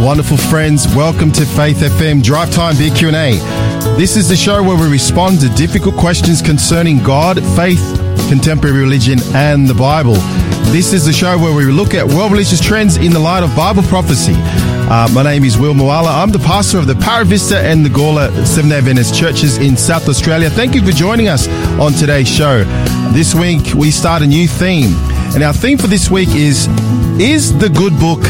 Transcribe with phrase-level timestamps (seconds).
[0.00, 0.86] wonderful friends.
[0.94, 3.32] Welcome to Faith FM Drive Time Big Q&A.
[3.96, 7.80] This is the show where we respond to difficult questions concerning God, faith,
[8.28, 10.14] contemporary religion, and the Bible.
[10.72, 13.54] This is the show where we look at world religious trends in the light of
[13.56, 14.34] Bible prophecy.
[14.36, 16.22] Uh, my name is Will Moala.
[16.22, 20.08] I'm the pastor of the Para Vista and the Gawler Seventh-day Adventist churches in South
[20.08, 20.50] Australia.
[20.50, 21.48] Thank you for joining us
[21.80, 22.64] on today's show.
[23.12, 24.94] This week we start a new theme,
[25.34, 26.68] and our theme for this week is
[27.20, 28.22] Is the good book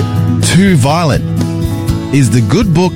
[0.42, 1.37] too violent?
[2.10, 2.94] Is the good book,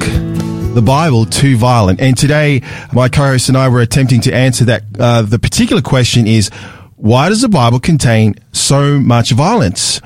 [0.75, 2.01] the Bible, too violent?
[2.01, 2.63] And today,
[2.95, 4.85] my co-host and I were attempting to answer that.
[4.99, 6.49] Uh, the particular question is,
[6.97, 10.01] why does the Bible contain so much violence?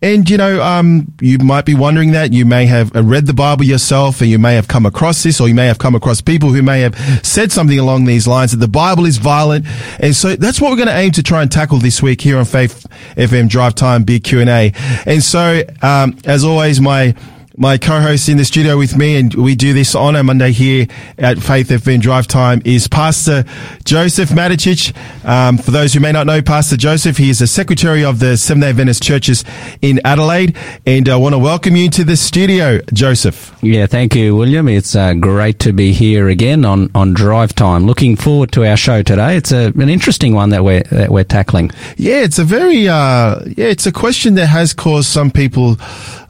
[0.00, 3.64] And you know, um, you might be wondering that you may have read the Bible
[3.64, 6.48] yourself, and you may have come across this, or you may have come across people
[6.48, 9.66] who may have said something along these lines that the Bible is violent.
[10.00, 12.38] And so that's what we're going to aim to try and tackle this week here
[12.38, 14.72] on Faith FM Drive Time Big Q and A.
[15.04, 17.14] And so, um, as always, my
[17.58, 20.86] my co-host in the studio with me, and we do this on a Monday here
[21.16, 23.44] at Faith FM Drive Time, is Pastor
[23.84, 24.94] Joseph Maticic.
[25.26, 28.36] Um, for those who may not know Pastor Joseph, he is the secretary of the
[28.36, 29.44] Seventh-day Adventist Churches
[29.80, 33.56] in Adelaide, and I want to welcome you to the studio, Joseph.
[33.62, 34.68] Yeah, thank you, William.
[34.68, 37.86] It's uh, great to be here again on, on Drive Time.
[37.86, 39.36] Looking forward to our show today.
[39.36, 41.70] It's a, an interesting one that we're that we're tackling.
[41.96, 45.76] Yeah, it's a very uh, yeah, it's a question that has caused some people.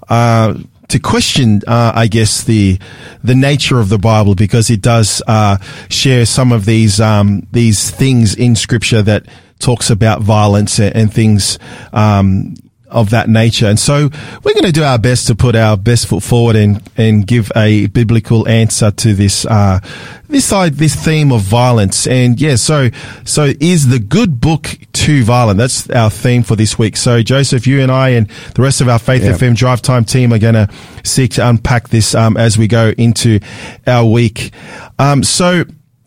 [0.09, 0.55] Uh,
[0.89, 2.79] to question, uh, I guess the
[3.23, 7.91] the nature of the Bible because it does uh, share some of these um, these
[7.91, 9.27] things in Scripture that
[9.59, 11.59] talks about violence and, things
[11.93, 12.55] um,
[12.89, 13.67] of that nature.
[13.67, 14.09] And so
[14.45, 17.51] we're going to do our best to put our best foot forward and, and give
[17.57, 19.81] a biblical answer to this, uh,
[20.29, 22.07] this side, this theme of violence.
[22.07, 22.91] And yeah, so,
[23.25, 25.59] so is the good book too violent?
[25.59, 26.97] That's our theme for this week.
[26.97, 29.33] So Joseph, you and I and the rest of our Faith Yeah.
[29.33, 30.69] FM Drive Time team are going to
[31.05, 33.41] seek to unpack this, um, as we go into
[33.87, 34.53] our week.
[34.99, 35.65] Um, so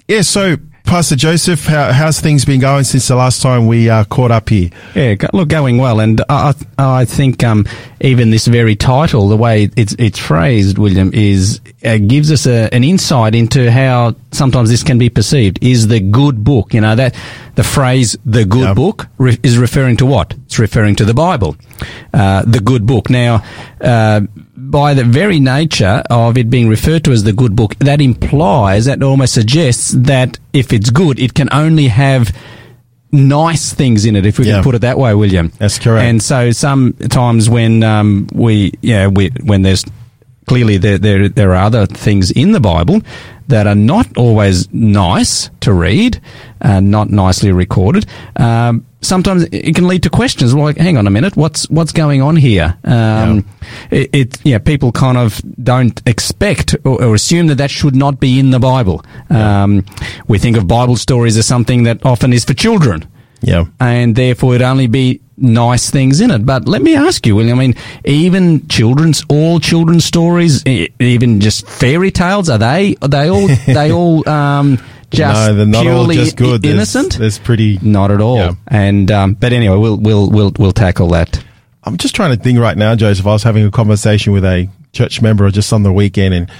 [0.07, 0.57] yeah, so
[0.89, 4.49] Pastor Joseph, how, how's things been going since the last time we uh, caught up
[4.49, 4.71] here?
[4.95, 7.67] Yeah, look, going well, and I, I think um,
[8.01, 12.67] even this very title, the way it's it's phrased, William, is uh, gives us a,
[12.73, 15.59] an insight into how sometimes this can be perceived.
[15.63, 17.15] Is the good book, you know, that
[17.55, 18.73] the phrase "the good Yeah.
[18.73, 20.33] book" re- is referring to what?
[20.45, 21.55] It's referring to the Bible,
[22.13, 23.09] uh, the good book.
[23.09, 23.43] Now.
[23.81, 24.21] Uh,
[24.61, 28.85] by the very nature of it being referred to as the good book, that implies,
[28.85, 32.35] that almost suggests that if it's good, it can only have
[33.11, 34.55] nice things in it, if we Yeah.
[34.55, 35.51] can put it that way, William.
[35.57, 36.05] That's correct.
[36.05, 39.83] And so sometimes when um, we, yeah, we, when there's
[40.49, 43.01] clearly there, there there are other things in the Bible
[43.49, 46.19] that are not always nice to read,
[46.59, 48.07] and not nicely recorded.
[48.35, 52.23] Um, sometimes it can lead to questions like, "Hang on a minute, what's what's going
[52.23, 53.45] on here?" Um,
[53.91, 58.19] it, it, yeah, people kind of don't expect or, or assume that that should not
[58.19, 59.05] be in the Bible.
[59.29, 59.85] Um,
[60.27, 63.07] we think of Bible stories as something that often is for children
[63.41, 63.65] Yeah.
[63.79, 66.45] and therefore it'd only be nice things in it.
[66.45, 71.67] But let me ask you, William, I mean, even children's, all children's stories, even just
[71.67, 74.77] fairy tales, are they, are they all, they all, um,
[75.11, 76.55] just no, they're not all purely just good.
[76.55, 77.17] i- There's- innocent?
[77.17, 77.79] There's, pretty.
[77.81, 78.37] Not at all.
[78.37, 78.51] Yeah.
[78.67, 81.43] And, um, but anyway, we'll, we'll, we'll, we'll tackle that.
[81.83, 83.25] I'm just trying to think right now, Joseph.
[83.25, 86.51] I was having a conversation with a church member just on the weekend, and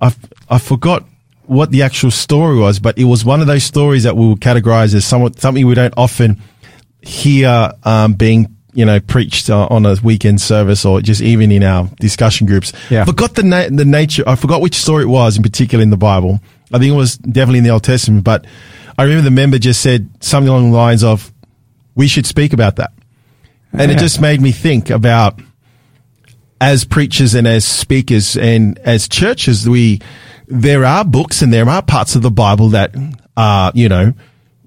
[0.00, 0.14] I
[0.50, 1.04] I forgot
[1.48, 4.40] what the actual story was, but it was one of those stories that we would
[4.40, 6.40] categorize as somewhat something we don't often
[7.00, 11.62] hear um, being you know preached uh, on a weekend service or just even in
[11.62, 12.72] our discussion groups.
[12.90, 13.04] Yeah.
[13.04, 14.24] forgot the na- the nature.
[14.26, 16.40] I forgot which story it was in particular in the Bible.
[16.72, 18.44] I think it was definitely in the Old Testament, but
[18.98, 21.32] I remember the member just said something along the lines of,
[21.94, 22.92] "We should speak about that."
[23.72, 25.40] And it just made me think about
[26.60, 30.00] as preachers and as speakers and as churches, we,
[30.48, 32.94] there are books and there are parts of the Bible that
[33.36, 34.14] are, you know,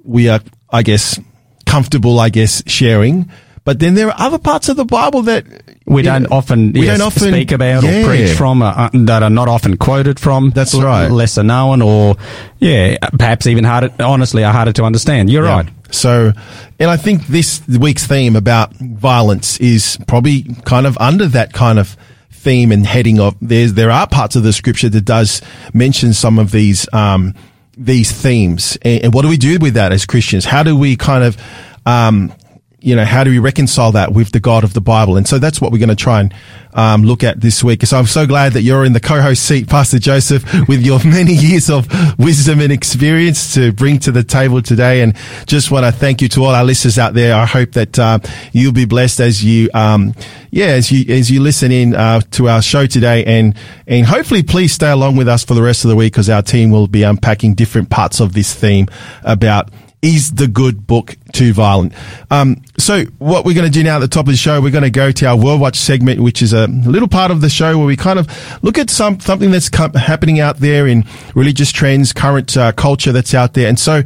[0.03, 1.19] we are, I guess,
[1.65, 3.29] comfortable, I guess, sharing.
[3.63, 5.45] But then there are other parts of the Bible that
[5.85, 8.01] We don't know, often, we yes, don't often speak about Yeah.
[8.03, 10.49] or preach from, uh, uh, that are not often quoted from.
[10.51, 11.11] That's l- right.
[11.11, 12.16] Lesser known or,
[12.59, 15.29] yeah, perhaps even harder, honestly, are harder to understand.
[15.29, 15.55] You're Yeah.
[15.57, 15.67] right.
[15.91, 16.31] So,
[16.79, 21.77] and I think this week's theme about violence is probably kind of under that kind
[21.77, 21.95] of
[22.41, 25.41] theme and heading of there's there are parts of the scripture that does
[25.73, 27.35] mention some of these um
[27.78, 30.46] these themes and, and what do we do with that as Christians?
[30.46, 31.38] How do we kind of
[31.85, 32.34] um
[32.81, 35.16] you know, how do we reconcile that with the God of the Bible?
[35.16, 36.33] And so that's what we're going to try and
[36.73, 37.85] um, look at this week.
[37.85, 41.33] So I'm so glad that you're in the co-host seat, Pastor Joseph, with your many
[41.33, 41.87] years of
[42.17, 45.01] wisdom and experience to bring to the table today.
[45.01, 47.35] And just want to thank you to all our listeners out there.
[47.35, 48.17] I hope that uh,
[48.51, 50.16] you'll be blessed as you, um,
[50.49, 53.55] yeah, as you as you listen in uh, to our show today, and
[53.85, 56.41] and hopefully please stay along with us for the rest of the week because our
[56.41, 58.87] team will be unpacking different parts of this theme
[59.23, 59.69] about
[60.01, 61.93] is the good book too violent?
[62.29, 64.71] Um, so what we're going to do now at the top of the show, we're
[64.71, 67.49] going to go to our World Watch segment, which is a little part of the
[67.49, 68.27] show where we kind of
[68.63, 71.05] look at some something that's happening out there in
[71.35, 74.03] religious trends, current uh, culture that's out there, and so.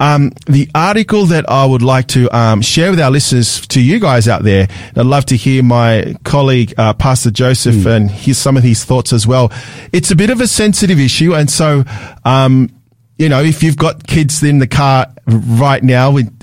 [0.00, 3.98] Um, the article that I would like to um, share with our listeners, to you
[3.98, 7.96] guys out there, I'd love to hear my colleague uh, Pastor Joseph mm.
[7.96, 9.50] and his some of his thoughts as well.
[9.92, 11.82] It's a bit of a sensitive issue, and so
[12.24, 12.70] um,
[13.18, 16.24] you know, if you've got kids in the car right now, we,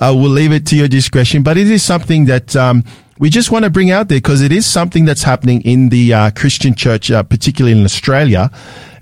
[0.00, 1.42] I will leave it to your discretion.
[1.42, 2.84] But it is something that um,
[3.18, 6.12] we just want to bring out there because it is something that's happening in the
[6.12, 8.50] uh, Christian church, uh, particularly in Australia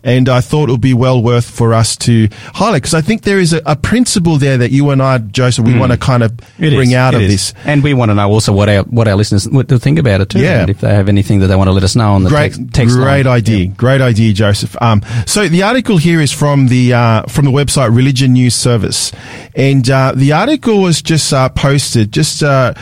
[0.08, 3.22] and I thought it would be well worth for us to highlight because I think
[3.22, 5.80] there is a, a, principle there that you and I, Joseph, we mm.
[5.80, 7.30] want to kind of it bring is, out of is.
[7.30, 10.22] this, and we want to know also what our what our listeners to think about
[10.22, 10.40] it too.
[10.40, 12.30] Yeah, and if they have anything that they want to let us know on the
[12.30, 13.36] great, text, text great line.
[13.36, 13.74] idea, yeah.
[13.76, 14.80] great idea, Joseph.
[14.80, 19.12] Um, so the article here is from the uh, from the website Religion News Service,
[19.54, 22.72] and uh, the article was just uh, posted just uh,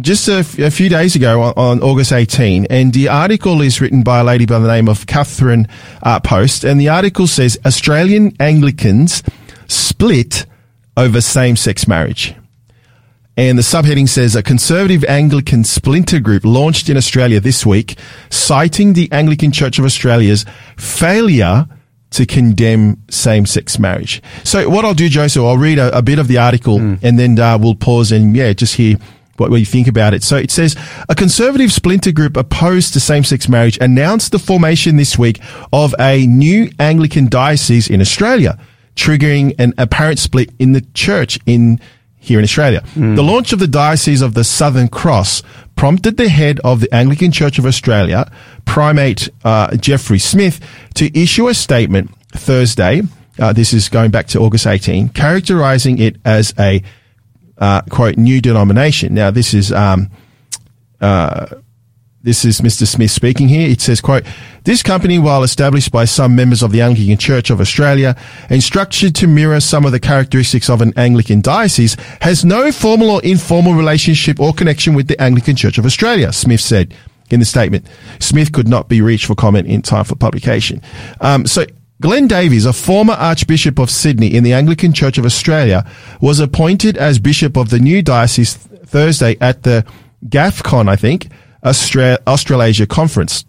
[0.00, 3.80] just a, f- a few days ago on, on, August 18, and the article is
[3.80, 5.68] written by a lady by the name of Kathryn
[6.02, 9.22] uh, Post, and the article says says Australian Anglicans
[9.68, 10.46] split
[10.96, 12.34] over same sex marriage.
[13.36, 17.98] And the subheading says a conservative Anglican splinter group launched in Australia this week,
[18.30, 20.46] citing the Anglican Church of Australia's
[20.78, 21.66] failure
[22.10, 24.22] to condemn same-sex marriage.
[24.42, 26.98] So what I'll do, Joseph, I'll read a, a bit of the article mm.
[27.02, 28.96] and then uh, we'll pause and yeah, just hear
[29.38, 30.22] what, you think about it.
[30.22, 30.76] So it says
[31.08, 35.40] a conservative splinter group opposed to same-sex marriage announced the formation this week
[35.72, 38.58] of a new Anglican diocese in Australia,
[38.94, 41.80] triggering an apparent split in the church in
[42.26, 42.82] here in Australia.
[42.94, 43.14] Mm.
[43.14, 45.42] The launch of the Diocese of the Southern Cross
[45.76, 48.30] prompted the head of the Anglican Church of Australia,
[48.64, 50.60] Primate uh, Geoffrey Smith,
[50.94, 53.02] to issue a statement Thursday.
[53.38, 56.82] Uh, this is going back to August 18, characterizing it as a
[57.58, 59.14] uh, quote new denomination.
[59.14, 60.10] Now this is um,
[61.00, 61.46] uh,
[62.26, 62.88] this is Mr.
[62.88, 63.70] Smith speaking here.
[63.70, 64.24] It says, quote,
[64.64, 68.16] this company, while established by some members of the Anglican Church of Australia
[68.50, 73.10] and structured to mirror some of the characteristics of an Anglican diocese, has no formal
[73.10, 76.92] or informal relationship or connection with the Anglican Church of Australia, Smith said
[77.30, 77.86] in the statement.
[78.18, 80.82] Smith could not be reached for comment in time for publication.
[81.20, 81.64] Um, so
[82.00, 85.88] Glenn Davies, a former Archbishop of Sydney in the Anglican Church of Australia,
[86.20, 89.84] was appointed as Bishop of the new diocese Thursday at the
[90.28, 91.28] GAFCON, I think,
[91.64, 93.46] Austra- Australasia Conference,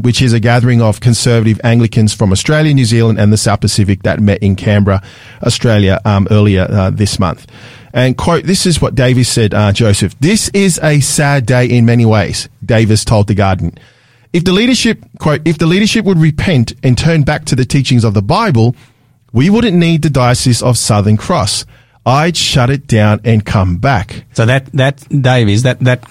[0.00, 4.04] which is a gathering of conservative Anglicans from Australia, New Zealand, and the South Pacific
[4.04, 5.02] that met in Canberra,
[5.42, 7.48] Australia, um, earlier uh, this month.
[7.92, 10.14] And quote, this is what Davies said, uh, Joseph.
[10.20, 13.74] This is a sad day in many ways, Davies told The Guardian.
[14.32, 18.02] If the leadership, quote, if the leadership would repent and turn back to the teachings
[18.02, 18.74] of the Bible,
[19.32, 21.66] we wouldn't need the Diocese of Southern Cross.
[22.04, 24.24] I'd shut it down and come back.
[24.32, 26.10] So that, that, Dave, is that, that,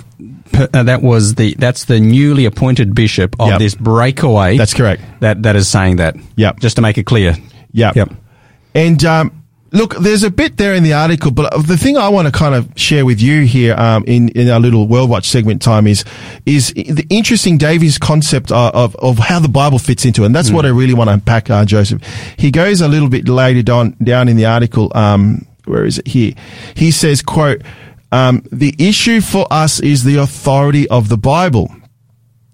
[0.53, 3.59] uh, that was the, that's the newly appointed bishop of yep.
[3.59, 4.56] this breakaway.
[4.56, 5.01] That's correct.
[5.19, 6.15] That, that is saying that.
[6.35, 6.59] Yep.
[6.59, 7.35] Just to make it clear.
[7.73, 7.95] Yep.
[7.95, 8.13] Yep.
[8.75, 9.40] And, um,
[9.73, 12.53] Look, there's a bit there in the article, but the thing I want to kind
[12.53, 16.03] of share with you here um, in in our little World Watch segment time is
[16.45, 20.25] is the interesting Davies concept of, of, of how the Bible fits into it.
[20.25, 20.56] And that's mm.
[20.56, 22.04] what I really want to unpack, uh, Joseph.
[22.37, 24.92] He goes a little bit later down down in the article.
[24.94, 26.33] Um, where is it here?
[26.75, 27.61] He says, "quote
[28.11, 31.73] um, The issue for us is the authority of the Bible."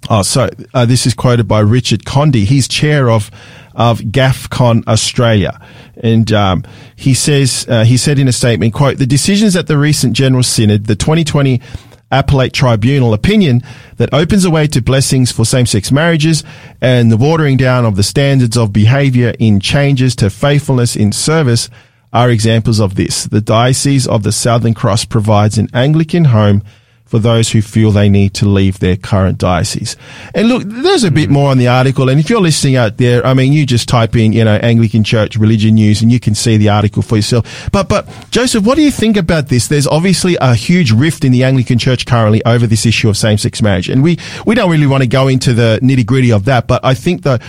[0.10, 2.46] Oh, so uh, this is quoted by Richard Condie.
[2.46, 3.30] He's chair of
[3.78, 5.62] of GAFCON Australia.
[5.96, 6.64] And um,
[6.96, 10.44] he says, uh, he said in a statement, quote, the decisions at the recent General
[10.44, 11.62] Synod, the 2020
[12.10, 13.62] Appellate Tribunal opinion
[13.98, 16.44] that opens a way to blessings for same-sex marriages
[16.82, 21.70] and the watering down of the standards of behavior in changes to faithfulness in service
[22.14, 23.26] are examples of this.
[23.26, 26.64] The Diocese of the Southern Cross provides an Anglican home
[27.08, 29.96] for those who feel they need to leave their current diocese.
[30.36, 31.34] And look, there's a bit hmm.
[31.34, 32.10] more on the article.
[32.10, 35.04] And if you're listening out there, I mean, you just type in, you know, Anglican
[35.04, 37.70] Church religion news and you can see the article for yourself.
[37.72, 39.68] But, but Joseph, what do you think about this?
[39.68, 43.62] There's obviously a huge rift in the Anglican Church currently over this issue of same-sex
[43.62, 43.90] marriage.
[43.90, 46.84] And we, we don't really want to go into the nitty gritty of that, but
[46.84, 47.40] I think the,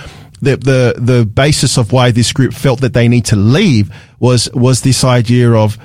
[0.40, 4.48] the, the, the basis of why this group felt that they need to leave was,
[4.52, 5.76] was this idea of,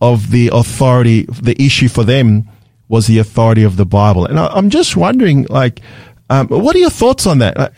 [0.00, 2.48] of the authority, the issue for them
[2.90, 4.26] was the authority of the Bible.
[4.26, 5.80] And I, am just wondering, like,
[6.28, 7.72] um, what are your thoughts on that?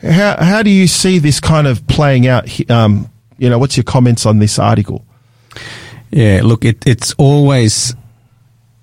[0.00, 2.48] how, how do you see this kind of playing out?
[2.70, 5.04] Um, you know, what's your comments on this article?
[6.10, 7.96] Yeah, look, it, it's always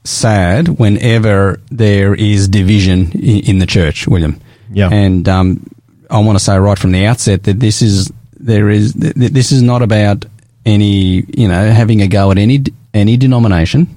[0.03, 4.41] sad whenever there is division in, in the church, William.
[4.73, 4.89] Yeah.
[4.91, 5.65] And um,
[6.09, 9.61] I want to say right from the outset that this is there is this is
[9.61, 10.25] not about
[10.65, 12.63] any you know having a go at any
[12.93, 13.87] any denomination.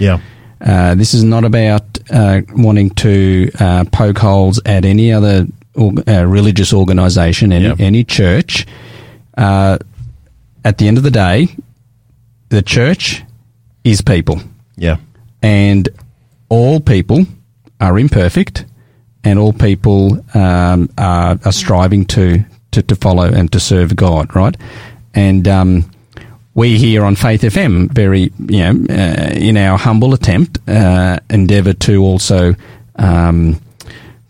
[0.00, 0.20] Yeah.
[0.60, 6.24] Uh, this is not about uh, wanting to uh, poke holes at any other uh,
[6.26, 7.80] religious organisation, any, yep.
[7.80, 8.66] any church.
[9.36, 9.78] Uh,
[10.64, 11.48] at the end of the day,
[12.50, 13.22] the church
[13.84, 14.40] is people.
[14.76, 14.98] Yeah.
[15.42, 15.88] And
[16.48, 17.24] all people
[17.80, 18.66] are imperfect
[19.24, 24.34] and all people um, are, are, striving to, to, to, follow and to serve God,
[24.34, 24.56] right?
[25.14, 25.90] And um,
[26.60, 31.72] we here on Faith FM, very, you know, uh, in our humble attempt, uh, endeavour
[31.72, 32.54] to also
[32.96, 33.58] um,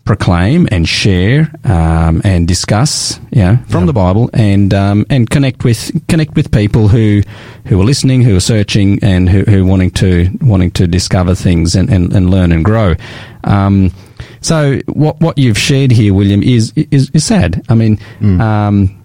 [0.05, 5.65] proclaim and share um, and discuss, you know, from the Bible and um, and connect
[5.65, 7.21] with connect with people who
[7.65, 11.35] who are listening, who are searching, and who, who are wanting to wanting to discover
[11.35, 12.95] things and, and, and learn and grow.
[13.43, 13.91] Um,
[14.39, 17.61] so what what you've shared here, William, is is, is sad.
[17.67, 17.97] I mean.
[18.21, 19.00] Mm.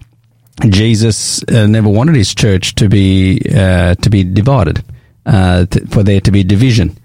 [0.64, 4.82] Jesus uh, never wanted his church to be uh, to be divided,
[5.26, 6.96] uh, for there to be division.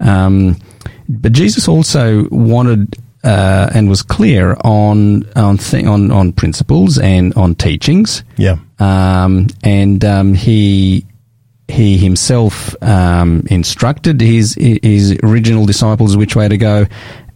[0.00, 0.56] Um,
[1.08, 7.34] but Jesus also wanted uh, and was clear on on, th- on on principles and
[7.34, 8.22] on teachings.
[8.36, 8.56] Yeah.
[8.78, 11.06] Um, and um, he
[11.68, 16.86] he himself um, instructed his his original disciples which way to go.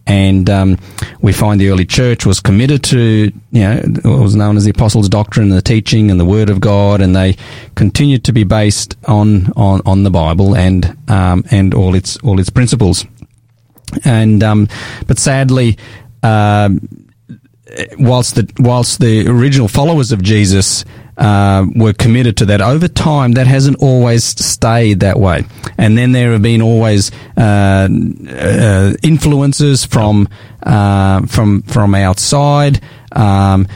[0.09, 0.77] And um,
[1.21, 4.71] we find the early church was committed to, you know, what was known as the
[4.71, 7.37] apostles' doctrine, and the teaching, and the word of God, and they
[7.75, 12.39] continued to be based on on, on the Bible and um, and all its all
[12.39, 13.05] its principles.
[14.03, 14.67] And um,
[15.05, 15.77] but sadly,
[16.23, 16.69] uh,
[17.97, 20.85] whilst the whilst the original followers of Jesus
[21.17, 22.61] uh, were committed to that.
[22.61, 25.43] Over time, that hasn't always stayed that way,
[25.77, 27.87] and then there have been always uh,
[28.29, 30.29] uh, influences from
[30.63, 32.81] uh, from from outside.
[33.11, 33.67] Um,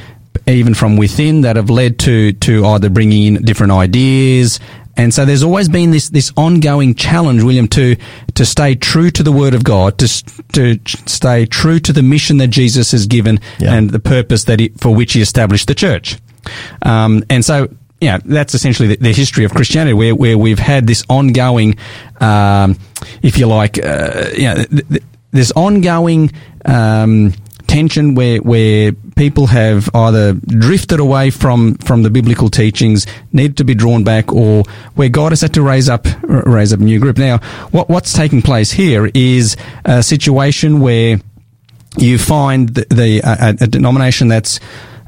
[0.46, 4.60] even from within that have led to to either bringing in different ideas
[4.96, 7.96] and so there's always been this, this ongoing challenge, William, to,
[8.36, 10.08] to stay true to the word of God, to,
[10.54, 13.74] to stay true to the mission that Jesus has given yeah.
[13.74, 16.20] and the purpose that he, for which he established the church.
[16.84, 17.70] Um, and so,
[18.02, 21.76] yeah, that's essentially the, the, history of Christianity, where, where we've had this ongoing,
[22.20, 22.78] um,
[23.24, 26.32] if you like, uh, you know, th- th- this ongoing,
[26.66, 27.34] um,
[27.74, 33.64] tension where where people have either drifted away from from the biblical teachings, need to
[33.64, 34.64] be drawn back, or
[34.96, 37.18] where God has had to raise up raise up a new group.
[37.18, 37.40] Now,
[37.72, 41.20] what what's taking place here is a situation where
[41.98, 44.60] you find the, the a, a denomination that's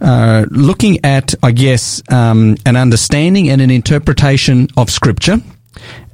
[0.01, 5.39] uh, looking at, I guess, um, an understanding and an interpretation of Scripture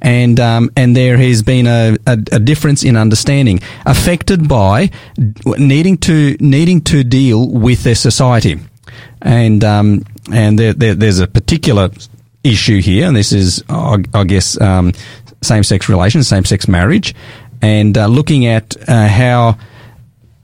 [0.00, 4.90] and um, and there has been a, a, a, difference in understanding affected by
[5.58, 8.58] needing to needing to deal with their society,
[9.20, 11.90] and um, and there, there, there's a particular
[12.44, 14.92] issue here, and this is I, I guess um,
[15.40, 17.14] same sex relations, same sex marriage,
[17.60, 19.58] and uh, looking at uh, how.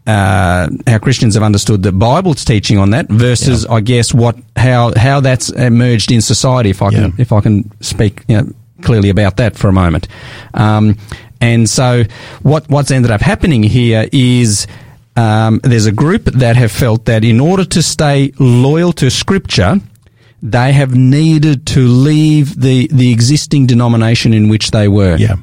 [0.07, 3.75] Uh, how Christians have understood the Bible's teaching on that versus, yeah.
[3.75, 6.71] I guess, what how how that's emerged in society.
[6.71, 7.11] If I can yeah.
[7.19, 10.09] if I can speak you know, clearly about that for a moment.
[10.55, 10.97] Um,
[11.41, 12.05] and so
[12.43, 14.67] what what's ended up happening here is
[15.17, 19.81] um, there's a group that have felt that in order to stay loyal to Scripture,
[20.43, 25.17] they have needed to leave the the existing denomination in which they were.
[25.17, 25.37] Yeah.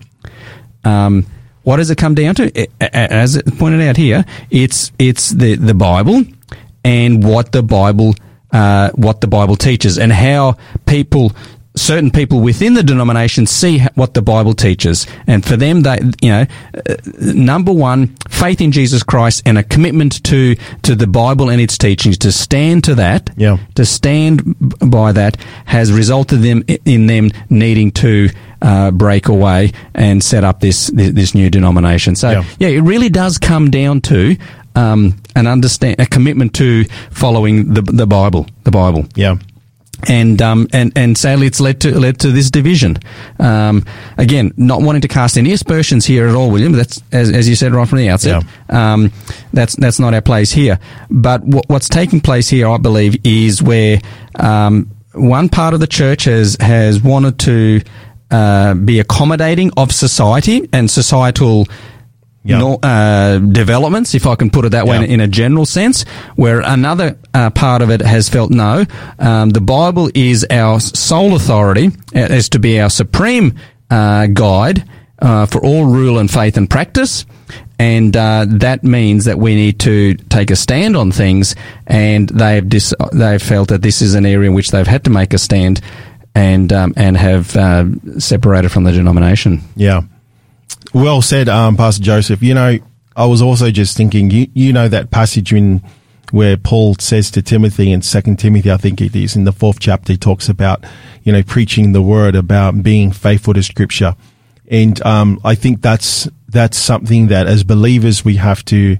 [0.84, 1.26] Um,
[1.64, 2.68] what does it come down to?
[2.80, 6.24] As pointed out here, it's it's the the Bible
[6.84, 8.16] and what the Bible
[8.52, 11.34] uh, what the Bible teaches and how people
[11.76, 16.30] certain people within the denomination see what the Bible teaches, and for them, they you
[16.30, 21.50] know, uh, number one, faith in Jesus Christ and a commitment to to the Bible
[21.50, 23.58] and its teachings to stand to that, yeah.
[23.76, 28.30] to stand by that has resulted them in them needing to.
[28.62, 32.16] Uh, break away and set up this this, this new denomination.
[32.16, 32.44] So yeah.
[32.58, 32.68] yeah.
[32.70, 34.38] it really does come down to
[34.76, 38.48] um, an understand a commitment to following the the Bible.
[38.64, 39.06] The Bible.
[39.14, 39.36] Yeah
[40.08, 42.98] and um, and and sadly, it's led to led to this division.
[43.40, 43.86] Um,
[44.18, 46.74] again, not wanting to cast any aspersions here at all, William.
[46.74, 48.44] That's as, as you said right from the outset.
[48.70, 48.94] Yeah.
[48.94, 49.12] Um,
[49.54, 50.80] that's that's not our place here.
[51.10, 54.00] But what, what's taking place here, I believe, is where
[54.40, 57.82] um, one part of the church has has wanted to
[58.32, 61.68] uh, be accommodating of society and societal
[62.46, 65.04] Nor- uh, developments, if I can put it that way, Yeah.
[65.06, 66.04] in, in a general sense.
[66.36, 68.86] Where another uh, part of it has felt no,
[69.20, 73.54] um, the Bible is our sole authority, is to be our supreme
[73.90, 74.88] uh, guide
[75.20, 77.26] uh, for all rule and faith and practice.
[77.78, 81.56] And uh, that means that we need to take a stand on things,
[81.88, 85.10] and they've dis- they've felt that this is an area in which they've had to
[85.10, 85.82] make a stand,
[86.34, 87.86] and um, and have uh,
[88.18, 89.62] separated from the denomination.
[89.76, 90.02] Yeah.
[90.96, 92.42] Well said, um, Pastor Joseph.
[92.42, 92.80] You know,
[93.18, 95.84] I was also just thinking, you, you know, that passage in
[96.32, 99.80] where Paul says to Timothy in Second Timothy, I think it is in the fourth
[99.80, 100.86] chapter, he talks about,
[101.24, 104.16] you know, preaching the word, about being faithful to scripture.
[104.72, 108.98] And, um, I think that's, that's something that as believers we have to,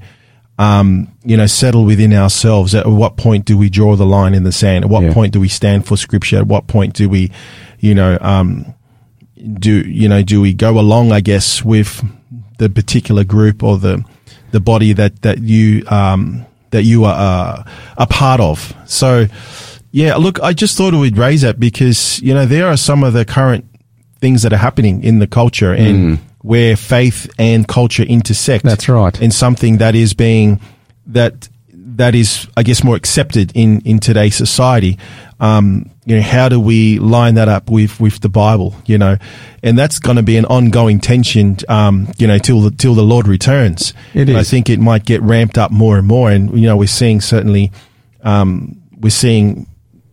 [0.60, 2.76] um, you know, settle within ourselves.
[2.76, 4.84] At what point do we draw the line in the sand?
[4.84, 5.14] At what Yeah.
[5.14, 6.40] point do we stand for scripture?
[6.40, 7.32] At what point do we,
[7.80, 8.74] you know, um,
[9.60, 12.04] do you know do we go along i guess with
[12.58, 14.04] the particular group or the
[14.52, 17.64] the body that that you um that you are uh,
[17.98, 18.74] a part of?
[18.86, 19.28] So
[19.92, 23.14] yeah look i just thought we'd raise that because you know there are some of
[23.14, 23.64] the current
[24.20, 29.20] things that are happening in the culture and where faith and culture intersect That's right.
[29.22, 30.60] and something that is being
[31.08, 34.98] that that is I guess more accepted in in today's society.
[35.40, 39.18] Um you know how do we line that up with with the bible you know
[39.64, 43.04] and that's going to be an ongoing tension um you know till the till the
[43.04, 46.58] lord returns It And i think it might get ramped up more and more and
[46.60, 47.72] you know we're seeing certainly
[48.24, 49.68] um we're seeing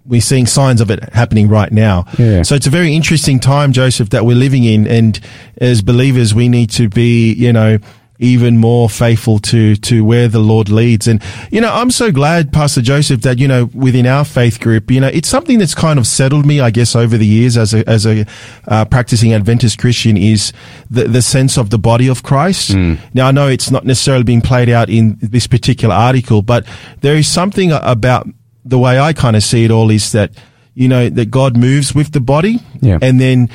[0.04, 2.04] we're seeing signs of it happening right now.
[2.18, 2.42] Yeah.
[2.42, 4.88] So it's a very interesting time, Joseph, that we're living in.
[4.88, 5.18] And
[5.58, 7.78] as believers, we need to be, you know,
[8.18, 11.08] even more faithful to, to where the Lord leads.
[11.08, 14.90] And, you know, I'm so glad, Pastor Joseph, that, you know, within our faith group,
[14.90, 17.74] you know, it's something that's kind of settled me, I guess, over the years as
[17.74, 18.24] a, as a,
[18.68, 20.52] uh, practicing Adventist Christian is
[20.88, 22.70] the, the sense of the body of Christ.
[23.12, 26.64] Now, I know it's not necessarily being played out in this particular article, but
[27.00, 28.28] there is something about
[28.64, 30.30] the way I kind of see it all is that,
[30.74, 32.60] you know, that God moves with the body.
[32.80, 32.98] Yeah.
[33.02, 33.50] And then,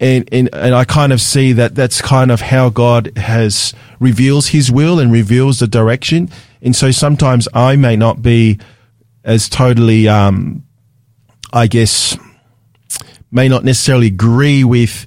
[0.00, 4.48] and, and, and I kind of see that that's kind of how God has reveals
[4.48, 6.30] his will and reveals the direction.
[6.62, 8.58] And so sometimes I may not be
[9.24, 10.64] as totally, um,
[11.52, 12.16] I guess,
[13.30, 15.06] may not necessarily agree with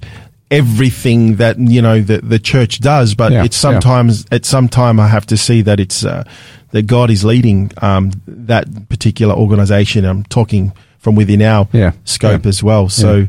[0.50, 3.72] everything that you know the the church does, but Yeah, it's yeah.
[3.72, 6.24] sometimes at some time I have to see that it's uh,
[6.70, 10.04] that God is leading um, that particular organization.
[10.04, 12.48] I'm talking from within our Yeah, scope yeah.
[12.48, 12.88] as well.
[12.88, 13.26] So,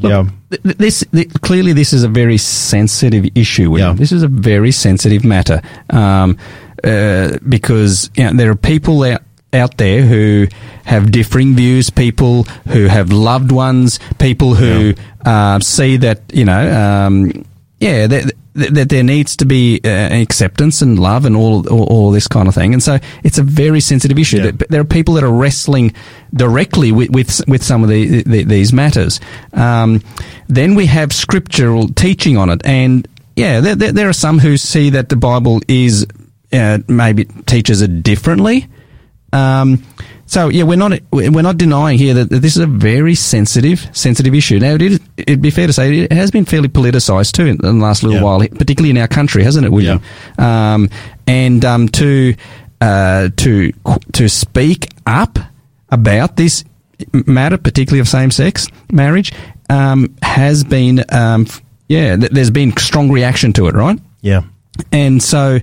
[0.00, 3.70] yeah, Th- th- This th- clearly, this is a very sensitive issue.
[3.70, 3.90] William.
[3.96, 4.00] Yeah.
[4.00, 6.36] This is a very sensitive matter um,
[6.84, 9.22] uh, because you know, there are people out
[9.54, 10.46] out there who
[10.84, 14.94] have differing views, people who have loved ones, people who
[15.26, 16.62] uh, see that you know,
[17.06, 17.44] um,
[17.82, 22.10] yeah, that, that there needs to be uh, acceptance and love and all, all all
[22.12, 22.72] this kind of thing.
[22.74, 24.38] And so it's a very sensitive issue.
[24.38, 24.52] Yeah.
[24.68, 25.92] There- are people that are wrestling
[26.32, 29.20] directly with with, with some of the, the, these matters.
[29.52, 30.00] Um,
[30.48, 34.56] then we have scriptural teaching on it, and yeah, there, there, there are some who
[34.56, 36.06] see that the Bible is
[36.52, 38.68] uh, maybe teaches it differently.
[39.32, 39.82] Um,
[40.26, 44.34] so yeah, we're not we're not denying here that this is a very sensitive sensitive
[44.34, 44.58] issue.
[44.58, 47.56] Now it is, it'd be fair to say it has been fairly politicised too in
[47.58, 48.24] the last little Yeah.
[48.24, 50.00] while, particularly in our country, hasn't it, William?
[50.38, 50.88] Um,
[51.26, 52.34] and um, to
[52.80, 53.72] uh, to
[54.12, 55.38] to speak up
[55.90, 56.64] about this
[57.12, 59.32] matter, particularly of same sex marriage,
[59.70, 61.46] um, has been um,
[61.88, 62.16] yeah.
[62.16, 63.98] Th- there's been strong reaction to it, right?
[64.20, 64.42] yeah,
[64.92, 65.58] And so,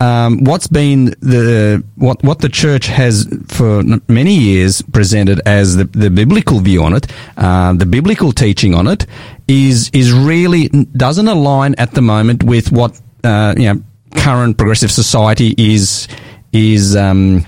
[0.00, 5.84] um, what's been the what what the church has for many years presented as the,
[5.84, 9.06] the biblical view on it, uh, the biblical teaching on it,
[9.46, 13.82] is is really doesn't align at the moment with what uh, you know
[14.16, 16.08] current progressive society is
[16.52, 17.44] is um,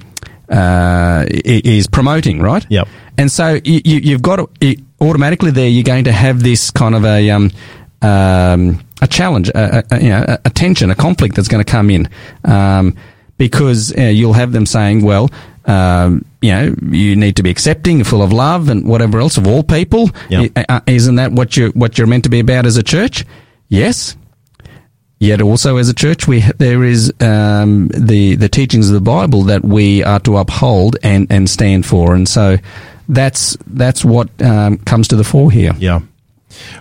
[0.50, 2.64] uh, is promoting, right?
[2.68, 2.88] Yep.
[3.18, 5.68] And so you, you've got to, it, automatically there.
[5.68, 7.50] You're going to have this kind of a um,
[8.02, 11.70] um, a challenge, a, a, you know, a, a tension, a conflict that's going to
[11.70, 12.08] come in
[12.44, 12.96] um,
[13.36, 15.28] because uh, you'll have them saying, "Well,
[15.66, 19.46] um, you know, you need to be accepting, full of love, and whatever else of
[19.46, 20.52] all people." Yep.
[20.68, 23.26] I- isn't that what you what you're meant to be about as a church?
[23.68, 24.16] Yes.
[25.18, 29.42] Yet also as a church, we there is um, the the teachings of the Bible
[29.44, 32.56] that we are to uphold and, and stand for, and so
[33.08, 35.74] that's that's what um, comes to the fore here.
[35.78, 36.00] yeah.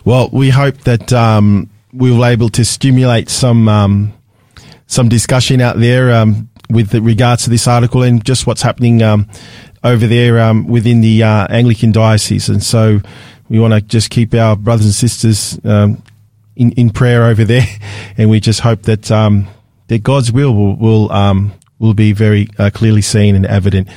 [0.06, 4.14] Well, we hope that um, we were able to stimulate some um,
[4.88, 9.28] some discussion out there um, with regards to this article and just what's happening um,
[9.84, 12.50] over there um, within the uh, Anglican diocese.
[12.50, 13.00] And so
[13.50, 16.02] we want to just keep our brothers and sisters um,
[16.56, 17.66] in in prayer over there,
[18.18, 19.48] and we just hope that um,
[19.88, 23.90] that God's will will will, will be very uh, clearly seen and evident.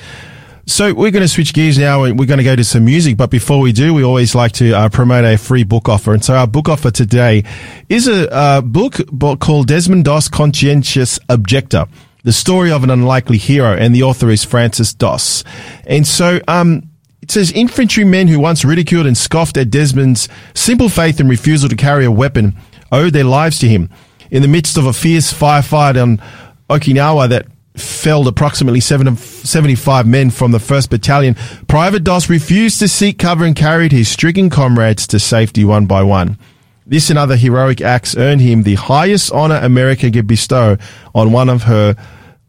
[0.66, 2.05] So we're going to switch gears now.
[2.05, 4.53] and We're going to go to some music, but before we do, we always like
[4.53, 6.14] to uh, promote a free book offer.
[6.14, 7.44] And so our book offer today
[7.88, 8.98] is a uh, book
[9.40, 11.87] called Desmond Doss Conscientious Objector
[12.24, 15.44] the story of an unlikely hero, and the author is Frances Doss.
[15.87, 16.88] And so, um,
[17.22, 21.77] it says infantrymen who once ridiculed and scoffed at Desmond's simple faith and refusal to
[21.77, 22.57] carry a weapon
[22.90, 23.90] owed their lives to him.
[24.31, 26.20] In the midst of a fierce firefight on
[26.68, 27.46] Okinawa that
[27.77, 31.35] felled approximately 75 men from the 1st Battalion,
[31.67, 36.03] Private Doss refused to seek cover and carried his stricken comrades to safety one by
[36.03, 36.39] one.
[36.87, 40.77] This and other heroic acts earned him the highest honor America could bestow
[41.15, 41.97] on one of her